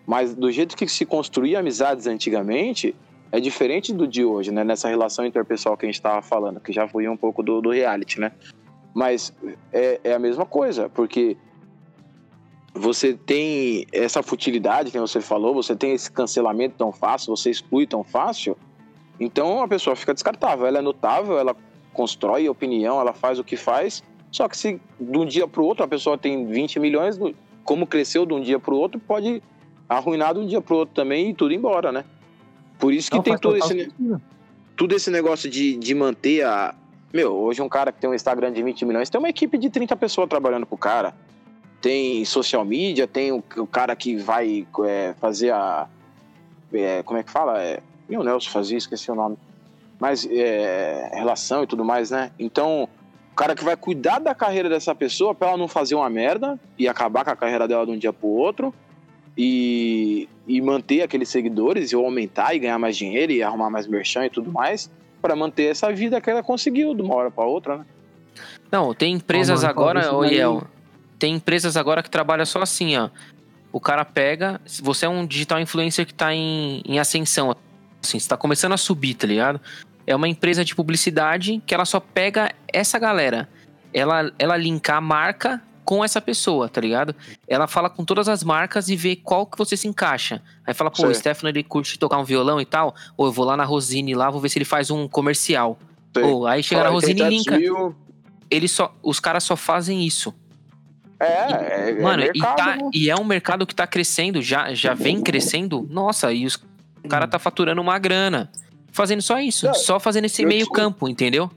[0.07, 2.95] Mas do jeito que se construía amizades antigamente,
[3.31, 4.65] é diferente do de hoje, né?
[4.65, 7.71] Nessa relação interpessoal que a gente tava falando, que já foi um pouco do, do
[7.71, 8.33] reality, né?
[8.95, 9.33] Mas
[9.73, 11.37] é, é a mesma coisa, porque
[12.73, 17.87] você tem essa futilidade que você falou, você tem esse cancelamento tão fácil, você exclui
[17.87, 18.57] tão fácil,
[19.19, 20.67] então a pessoa fica descartável.
[20.67, 21.57] Ela é notável, ela
[21.93, 25.65] constrói opinião, ela faz o que faz, só que se de um dia para o
[25.65, 27.19] outro a pessoa tem 20 milhões,
[27.65, 29.43] como cresceu de um dia para o outro, pode
[29.89, 32.05] arruinar de um dia para o outro também e tudo embora, né?
[32.79, 34.21] Por isso que Não, tem todo esse, sentido.
[34.77, 36.75] tudo esse negócio de, de manter a.
[37.13, 39.71] Meu, hoje um cara que tem um Instagram de 20 milhões tem uma equipe de
[39.71, 41.15] 30 pessoas trabalhando pro cara.
[41.81, 45.89] Tem social media, tem o, o cara que vai é, fazer a.
[46.73, 47.63] é, como é que fala?
[47.63, 49.37] É, e o Nelson fazia, esqueci o nome.
[49.99, 52.31] Mas é, relação e tudo mais, né?
[52.39, 52.89] Então,
[53.33, 56.59] o cara que vai cuidar da carreira dessa pessoa pra ela não fazer uma merda
[56.79, 58.75] e acabar com a carreira dela de um dia pro outro
[59.37, 63.87] e, e manter aqueles seguidores e ou aumentar e ganhar mais dinheiro e arrumar mais
[63.87, 64.91] merchan e tudo mais
[65.21, 67.87] para manter essa vida que ela conseguiu de uma hora para outra, né?
[68.71, 70.63] Não, tem empresas mano, agora, Fábio, ô isso daí- Iel,
[71.19, 73.09] tem empresas agora que trabalham só assim, ó.
[73.73, 77.55] O cara pega, se você é um digital influencer que tá em, em ascensão,
[78.07, 79.61] assim, você tá começando a subir, tá ligado?
[80.07, 83.49] É uma empresa de publicidade que ela só pega essa galera.
[83.93, 87.15] Ela, ela linka a marca com essa pessoa, tá ligado?
[87.47, 90.43] Ela fala com todas as marcas e vê qual que você se encaixa.
[90.67, 91.11] Aí fala, pô, Sei.
[91.11, 94.15] o Stefano ele curte tocar um violão e tal, ou eu vou lá na Rosine
[94.15, 95.79] lá, vou ver se ele faz um comercial.
[96.23, 97.59] Ou aí chega na Rosine e linka.
[97.59, 97.95] Mil,
[98.51, 100.35] Ele só, os caras só fazem isso.
[101.21, 102.91] é, é, é Mano, mercado, e, tá, né?
[102.93, 105.87] e é um mercado que tá crescendo, já, já vem crescendo.
[105.89, 106.61] Nossa, e os
[107.07, 108.51] o cara tá faturando uma grana.
[108.93, 111.51] Fazendo só isso, Não, só fazendo esse meio discuto- campo, entendeu?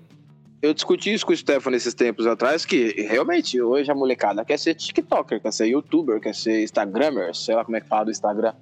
[0.61, 4.59] Eu discuti isso com o Stefano esses tempos atrás, que realmente hoje a molecada quer
[4.59, 8.11] ser TikToker, quer ser YouTuber, quer ser Instagrammer, sei lá como é que fala do
[8.11, 8.53] Instagram.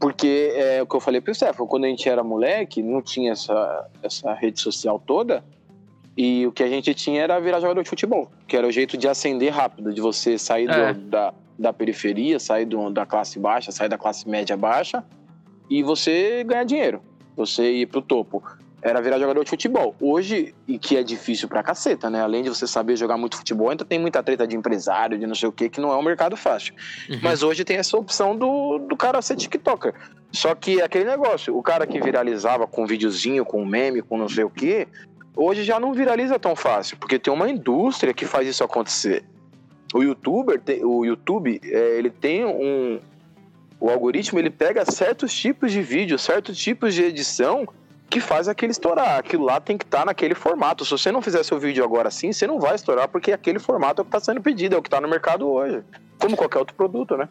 [0.00, 3.32] Porque é o que eu falei pro Stefano, quando a gente era moleque, não tinha
[3.32, 5.42] essa, essa rede social toda,
[6.16, 8.96] e o que a gente tinha era virar jogador de futebol, que era o jeito
[8.96, 10.92] de ascender rápido, de você sair do- É.
[10.94, 15.02] da, da periferia, sair do- da classe baixa, sair da classe média baixa,
[15.68, 17.00] e você ganhar dinheiro,
[17.36, 18.42] você ir pro topo
[18.80, 19.94] era virar jogador de futebol.
[20.00, 22.22] Hoje, e que é difícil pra caceta, né?
[22.22, 25.34] Além de você saber jogar muito futebol, ainda tem muita treta de empresário, de não
[25.34, 26.74] sei o que, que não é um mercado fácil.
[27.10, 27.18] Uhum.
[27.20, 29.94] Mas hoje tem essa opção do, do cara ser TikToker.
[30.30, 34.28] Só que é aquele negócio, o cara que viralizava com videozinho, com meme, com não
[34.28, 34.86] sei o que,
[35.34, 39.24] hoje já não viraliza tão fácil, porque tem uma indústria que faz isso acontecer.
[39.94, 43.00] O youtuber, o YouTube, é, ele tem um.
[43.80, 47.66] O algoritmo ele pega certos tipos de vídeo, certos tipos de edição
[48.10, 49.18] que faz aquele estourar.
[49.18, 50.84] Aquilo lá tem que estar naquele formato.
[50.84, 54.00] Se você não fizer seu vídeo agora assim, você não vai estourar, porque aquele formato
[54.00, 55.82] é o que está sendo pedido, é o que está no mercado hoje.
[56.18, 57.28] Como qualquer outro produto, né?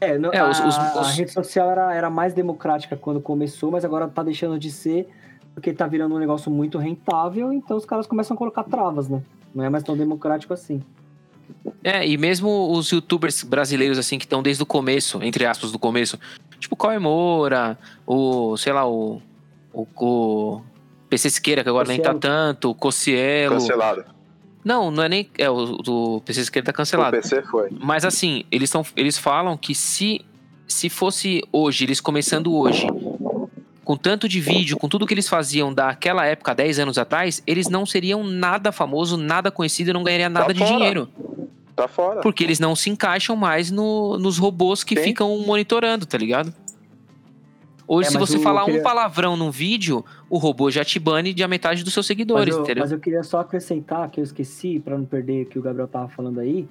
[0.00, 3.70] É, no- É, a, os- os- a rede social era, era mais democrática quando começou,
[3.70, 5.08] mas agora tá deixando de ser
[5.54, 9.22] porque tá virando um negócio muito rentável, então os caras começam a colocar travas, né?
[9.54, 10.82] Não é mais tão democrático assim.
[11.82, 15.78] É, e mesmo os youtubers brasileiros, assim, que estão desde o começo, entre aspas, do
[15.78, 16.18] começo,
[16.58, 19.22] tipo o Cauê Moura, o, sei lá, o,
[19.72, 20.62] o, o
[21.08, 23.54] PC Siqueira, que agora nem tá tanto, o Cossielo.
[23.54, 24.04] Cancelado.
[24.64, 25.30] Não, não é nem.
[25.38, 27.16] É, o do PC Siqueira tá O cancelado.
[27.16, 27.68] PC foi.
[27.70, 30.24] Mas assim, eles, tão, eles falam que se,
[30.66, 32.84] se fosse hoje, eles começando hoje,
[33.84, 37.68] com tanto de vídeo, com tudo que eles faziam daquela época, 10 anos atrás, eles
[37.68, 40.72] não seriam nada famoso, nada conhecido e não ganhariam nada de fora.
[40.72, 41.08] dinheiro.
[41.76, 42.22] Tá fora.
[42.22, 45.02] Porque eles não se encaixam mais no- nos robôs que Sim.
[45.04, 46.52] ficam monitorando, tá ligado?
[47.86, 51.32] Hoje, É, se você falar queria- um palavrão num vídeo, o robô já te bane
[51.32, 52.82] de a metade dos seus seguidores, mas, eu, entendeu?
[52.82, 55.86] mas eu queria só acrescentar que eu esqueci, pra não perder o que o Gabriel
[55.86, 56.66] tava falando aí,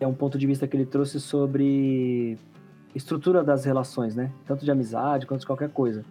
[0.00, 2.36] é um ponto de vista que ele trouxe sobre
[2.94, 4.32] estrutura das relações, né?
[4.46, 6.04] Tanto de amizade quanto de qualquer coisa.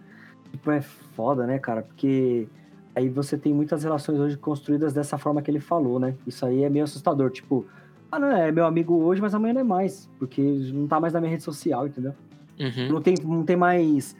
[0.50, 1.82] Tipo, é foda, né, cara?
[1.82, 2.48] Porque
[2.94, 6.14] aí você tem muitas relações hoje construídas dessa forma que ele falou, né?
[6.26, 7.30] Isso aí é meio assustador.
[7.30, 7.66] Tipo,
[8.10, 10.08] ah, não, é meu amigo hoje, mas amanhã não é mais.
[10.18, 12.14] Porque não tá mais na minha rede social, entendeu?
[12.58, 12.88] Uhum.
[12.92, 14.16] Não tem, não tem mais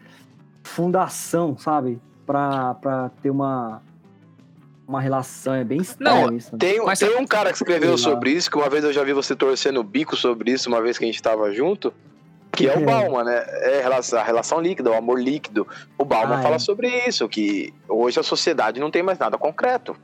[0.63, 2.01] fundação, sabe?
[2.27, 3.83] Pra, pra ter uma,
[4.87, 5.55] uma relação.
[5.55, 6.53] É bem estranho Não, isso.
[6.53, 6.59] né?
[6.59, 9.13] Tem, Mas- tem um cara que escreveu sobre isso, que uma vez eu já vi
[9.13, 11.93] você torcendo o bico sobre isso, uma vez que a gente tava junto,
[12.53, 12.85] que é o É.
[12.85, 13.45] Bauman, né?
[13.63, 15.67] É a relação, a relação líquida, o amor líquido.
[15.97, 16.59] O Bauman Ah, fala é.
[16.59, 19.97] sobre isso, que hoje a sociedade não tem mais nada concreto.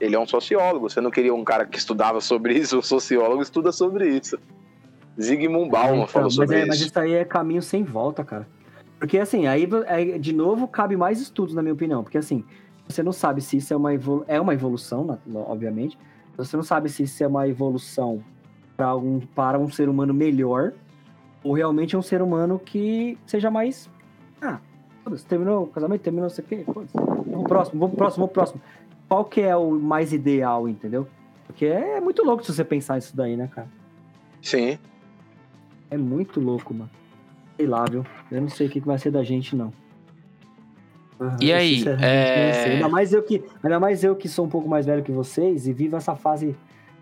[0.00, 0.88] Ele é um sociólogo.
[0.88, 2.78] Você não queria um cara que estudava sobre isso?
[2.78, 4.38] O sociólogo estuda sobre isso.
[5.20, 6.86] Zygmunt Bauman Então, falou mas, sobre é, mas isso.
[6.86, 8.48] isso aí é caminho sem volta, cara.
[8.98, 12.02] Porque assim, aí aí, de novo cabe mais estudos, na minha opinião.
[12.02, 12.44] Porque assim,
[12.88, 15.98] você não sabe se isso é uma, evolu é uma evolução, obviamente.
[16.36, 18.22] Você não sabe se isso é uma evolução
[18.76, 20.72] para um, para um ser humano melhor
[21.42, 23.90] ou realmente é um ser humano que seja mais.
[24.40, 24.58] Ah,
[25.28, 26.64] terminou o casamento, terminou não sei o quê.
[26.66, 28.60] Vamos pro próximo, vamos pro próximo, vamos pro próximo.
[29.10, 31.08] Qual que é o mais ideal, entendeu?
[31.46, 33.66] Porque é muito louco se você pensar isso daí, né, cara?
[34.40, 34.78] Sim.
[35.90, 36.88] É muito louco, mano.
[37.56, 38.06] Sei lá, viu?
[38.30, 39.72] Eu não sei o que vai ser da gente, não.
[41.18, 42.64] Ah, E aí, é-.
[42.74, 45.66] Ainda mais, eu que, ainda mais eu que sou um pouco mais velho que vocês
[45.66, 46.54] e vivo essa fase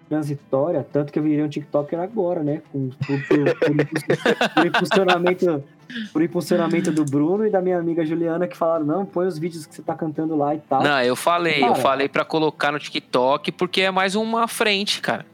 [0.09, 2.63] transitória, tanto que eu virei um TikToker agora, né?
[2.73, 5.63] Com, por, por- por impulso- por impulsionamento,
[6.13, 9.67] por impulsionamento do Bruno e da minha amiga Juliana que falaram, não, põe os vídeos
[9.67, 10.83] que você tá cantando lá e tal.
[10.83, 11.75] Não, eu falei, eu Cara.
[11.77, 15.25] falei pra colocar no TikTok porque é mais uma frente, cara.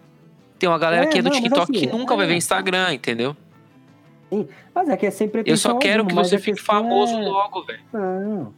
[0.59, 2.28] Tem uma galera É, que é do não, TikTok assim, que nunca vai é.
[2.28, 3.36] ver Instagram, entendeu?
[4.74, 7.24] Mas é que é sempre Eu só quero alguma, que você fique questão famoso é-
[7.28, 7.80] logo, velho.
[7.92, 8.52] Não.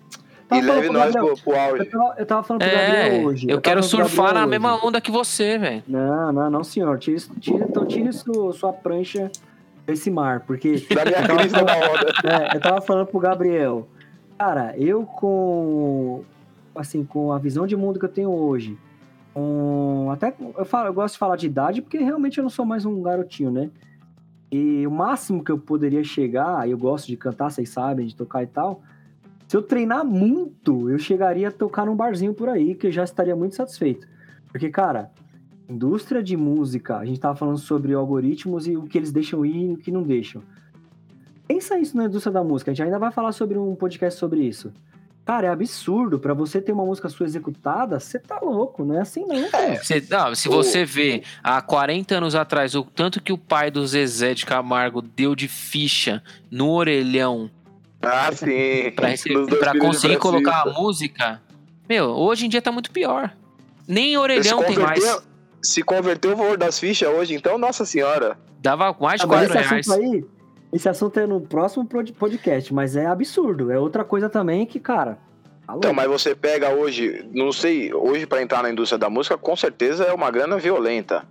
[0.47, 1.85] E Tava falando leve nós pro, pro Eu auge.
[1.87, 3.47] tava, eu tava falando pro É, Gabriel hoje.
[3.47, 4.51] eu tava quero surfar na hoje.
[4.51, 5.83] mesma onda que você, velho.
[5.89, 6.97] Não, não, não, senhor.
[6.99, 9.31] Tire, isso- tire, então tire sua, sua prancha
[9.87, 12.13] desse mar, porque Da minha crise da onda.
[12.53, 13.89] é, eu tava falando pro Gabriel,
[14.39, 16.25] cara, eu com
[16.75, 18.77] assim, com a visão de mundo que eu tenho hoje,
[19.33, 22.67] com até eu falo, eu gosto de falar de idade porque realmente eu não sou
[22.67, 23.71] mais um garotinho, né?
[24.51, 28.43] E o máximo que eu poderia chegar, eu gosto de cantar, vocês sabem, de tocar
[28.43, 28.83] e tal.
[29.49, 33.05] Se eu treinar muito, eu chegaria a tocar num barzinho por aí, que eu já
[33.05, 34.07] estaria muito satisfeito.
[34.49, 35.11] Porque, cara,
[35.69, 39.71] indústria de música, a gente tava falando sobre algoritmos e o que eles deixam ir
[39.71, 40.43] e o que não deixam.
[41.47, 44.41] Pensa isso na indústria da música, a gente ainda vai falar sobre um podcast sobre
[44.41, 44.73] isso.
[45.25, 46.21] Cara, é absurdo.
[46.21, 49.75] Pra você ter uma música sua executada, você tá louco, não é assim não, cara.
[49.83, 53.69] Você- não, se O- você vê há 40 anos atrás o tanto que o pai
[53.71, 57.51] do Zezé de Camargo deu de ficha no orelhão
[58.01, 58.93] Ah, sim.
[58.95, 61.43] pra, receber, pra conseguir colocar a música,
[61.89, 63.33] meu, hoje em dia tá muito pior.
[63.89, 65.05] Nem orelhão tem mais.
[65.67, 68.39] Se converteu o valor das fichas hoje, então, nossa senhora.
[68.61, 69.89] Dava mais de Agora, 4 esse reais.
[69.89, 70.25] assunto aí,
[70.73, 73.71] esse assunto é no próximo pod- podcast, mas é absurdo.
[73.71, 75.19] É outra coisa também que, cara.
[75.67, 79.37] tá Então, mas você pega hoje, não sei, hoje pra entrar na indústria da música,
[79.39, 81.25] com certeza é uma grana violenta.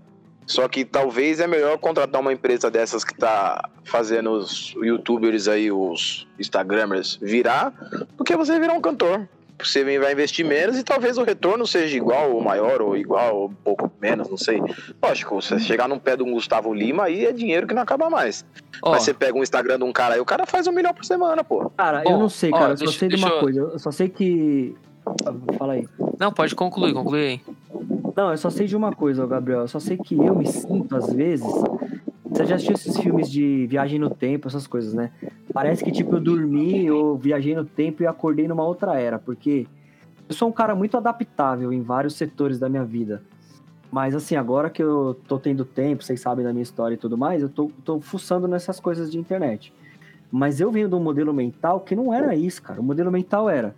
[0.48, 5.72] Só que talvez é melhor contratar uma empresa dessas que tá fazendo os youtubers aí,
[5.72, 7.74] os instagramers virar,
[8.16, 9.28] do que você virar um cantor.
[9.66, 13.50] Você vai investir menos e talvez o retorno seja igual ou maior, ou igual, ou
[13.50, 14.62] um pouco menos, não sei.
[15.04, 18.10] Lógico, você chegar num pé de um Gustavo Lima, aí é dinheiro que não acaba
[18.10, 18.46] mais.
[18.82, 20.94] Ó, Mas você pega um Instagram de um cara aí, o cara faz um milhão
[20.94, 21.70] por semana, pô.
[21.78, 22.74] Cara, Bom, eu não sei, ó, cara.
[22.74, 23.60] eu só deixa- sei de uma eu- coisa.
[23.60, 24.76] Eu só sei que.
[25.58, 25.88] Fala aí.
[26.20, 27.42] Não, pode concluir, conclui aí.
[28.16, 29.62] Não, eu só sei de uma coisa, Gabriel.
[29.62, 31.46] Eu só sei que eu me sinto, às vezes.
[32.32, 35.12] Você já assistiu esses filmes de viagem no tempo, essas coisas, né?
[35.56, 39.66] Parece que, tipo, eu dormi, eu viajei no tempo e acordei numa outra era, porque
[40.28, 43.24] eu sou um cara muito adaptável em vários setores da minha vida.
[43.90, 47.18] Mas, assim, agora que eu tô tendo tempo, vocês sabem da minha história e tudo
[47.18, 49.74] mais, eu tô, tô fuçando nessas coisas de internet.
[50.30, 52.82] Mas eu venho de um modelo mental que não era isso, cara.
[52.82, 53.74] O modelo mental era.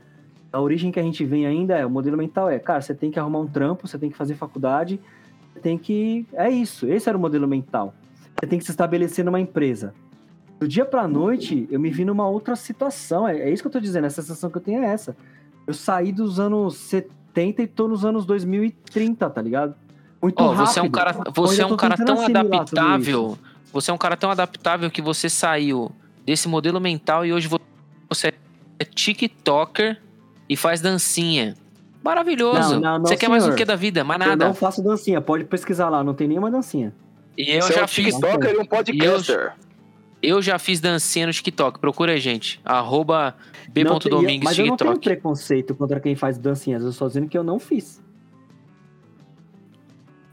[0.51, 3.11] A origem que a gente vem ainda é, o modelo mental é, cara, você tem
[3.11, 4.99] que arrumar um trampo, você tem que fazer faculdade,
[5.53, 6.25] você tem que.
[6.34, 7.93] É isso, esse era o modelo mental.
[8.39, 9.93] Você tem que se estabelecer numa empresa.
[10.60, 13.28] Do dia pra noite, eu me vi numa outra situação.
[13.28, 15.16] É, é isso que eu tô dizendo, a sensação que eu tenho é essa.
[15.68, 19.76] Eu saí dos anos 70 e tô nos anos 2030, tá ligado?
[20.22, 20.66] Muito Ó, rápido.
[20.68, 23.38] você é um cara, Eu você é um cara tão adaptável.
[23.72, 25.91] Você é um cara tão adaptável que você saiu
[26.26, 27.60] desse modelo mental e hoje vo-
[28.10, 28.34] você
[28.80, 30.01] é TikToker
[30.49, 31.55] e faz dancinha.
[32.03, 32.76] Maravilhoso.
[32.76, 33.58] Não, não, não, você quer mais o senhor.
[33.58, 34.03] que da vida?
[34.03, 34.45] Mais Eu nada.
[34.47, 36.93] não faço dancinha, pode pesquisar lá, não tem nenhuma dancinha.
[37.38, 38.16] E eu Você é já um fiz.
[38.16, 39.53] TikToker e um podcaster.
[40.22, 41.80] Eu já fiz dancinha no TikTok.
[41.80, 42.59] Procura aí, gente.
[42.65, 43.36] Arroba
[43.70, 46.84] b.domingues Mas eu não tenho preconceito contra quem faz dancinhas.
[46.84, 48.01] Eu só dizendo que eu não fiz.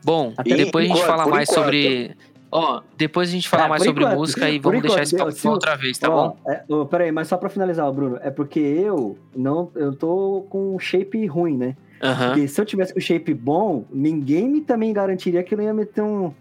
[0.05, 1.65] Bom, Até depois a gente fala por mais enquanto.
[1.65, 2.17] sobre.
[2.51, 4.19] Ó, depois a gente fala É, mais sobre enquanto.
[4.19, 6.37] música e Por vamos deixar enquanto, esse eu- papo o- outra vez, tá Ó, bom?
[6.47, 10.47] é, ô, peraí, mas só pra finalizar, ó, Bruno, é porque eu não, eu tô
[10.51, 11.77] com um shape ruim, né?
[12.03, 12.29] Aham.
[12.29, 15.75] Porque se eu tivesse com shape bom, ninguém me também garantiria que eu não ia
[15.75, 16.33] meter um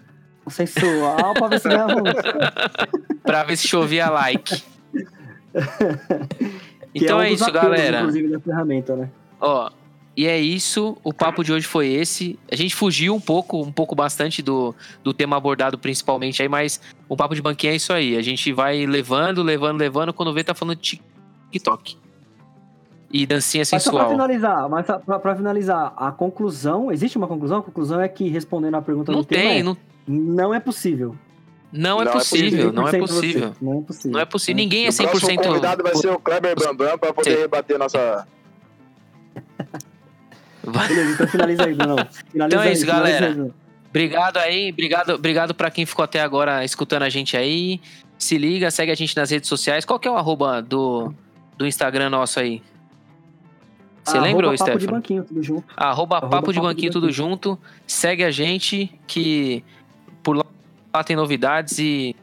[0.51, 2.03] sensual pra ver se ganhava um.
[3.23, 4.63] Pra ver se chovia like.
[6.93, 7.99] Que então um é, isso, apelos, galera.
[8.01, 9.09] Inclusive, da ferramenta, né?
[9.41, 9.71] Ó,
[10.15, 10.95] e é isso.
[11.03, 12.37] O papo de hoje foi esse.
[12.51, 16.79] A gente fugiu um pouco, um pouco bastante do, do tema abordado principalmente aí, mas
[17.09, 18.15] o papo de banquinha é isso aí.
[18.15, 20.13] A gente vai levando, levando, levando.
[20.13, 21.01] Quando vê, tá falando de
[21.51, 21.97] TikTok.
[23.11, 24.09] E dancinha Mas só pra sensual.
[24.09, 27.59] finalizar, mas pra, pra finalizar, a conclusão, existe uma conclusão?
[27.59, 29.77] A conclusão é que, respondendo a pergunta Não do tema, tem, é, não,
[30.07, 31.15] não é possível.
[31.71, 33.49] não é Não é possível, não é 100% possível.
[33.49, 33.63] você.
[33.65, 34.11] Não é possível.
[34.11, 34.55] Não é possível.
[34.55, 35.43] Ninguém é O próximo 100%.
[35.47, 37.41] convidado vai ser o Kleber Bambam pra poder Sim.
[37.41, 38.27] rebater nossa.
[40.63, 41.95] Vai- Beleza, então finaliza aí, Bruno.
[42.31, 43.27] Finaliza Então é isso, galera.
[43.27, 43.53] aí, Bruno.
[43.89, 47.79] Obrigado aí, obrigado, obrigado para quem ficou até agora escutando a gente aí.
[48.17, 49.83] Se liga, segue a gente nas redes sociais.
[49.85, 51.13] Qual que é o arroba do,
[51.57, 52.61] do Instagram nosso aí?
[54.03, 54.91] Você Arroba lembra, papo de Stefano?
[54.97, 55.63] banquinho, tudo junto.
[55.77, 57.13] Arroba, Arroba Papo de Papo de Banquinho, tudo Banquinho.
[57.29, 57.59] junto.
[57.85, 59.63] Segue a gente, que
[60.23, 60.45] por lá,
[60.93, 62.15] lá tem novidades e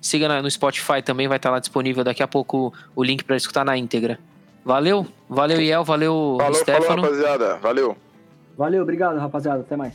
[0.00, 3.64] siga no Spotify também, vai estar lá disponível daqui a pouco o link para escutar
[3.64, 4.18] na íntegra.
[4.64, 7.02] Valeu, valeu Iel, valeu Falou, falou, Stefano.
[7.02, 7.56] rapaziada.
[7.56, 7.96] Valeu.
[8.56, 9.60] Valeu, obrigado, rapaziada.
[9.60, 9.94] Até mais.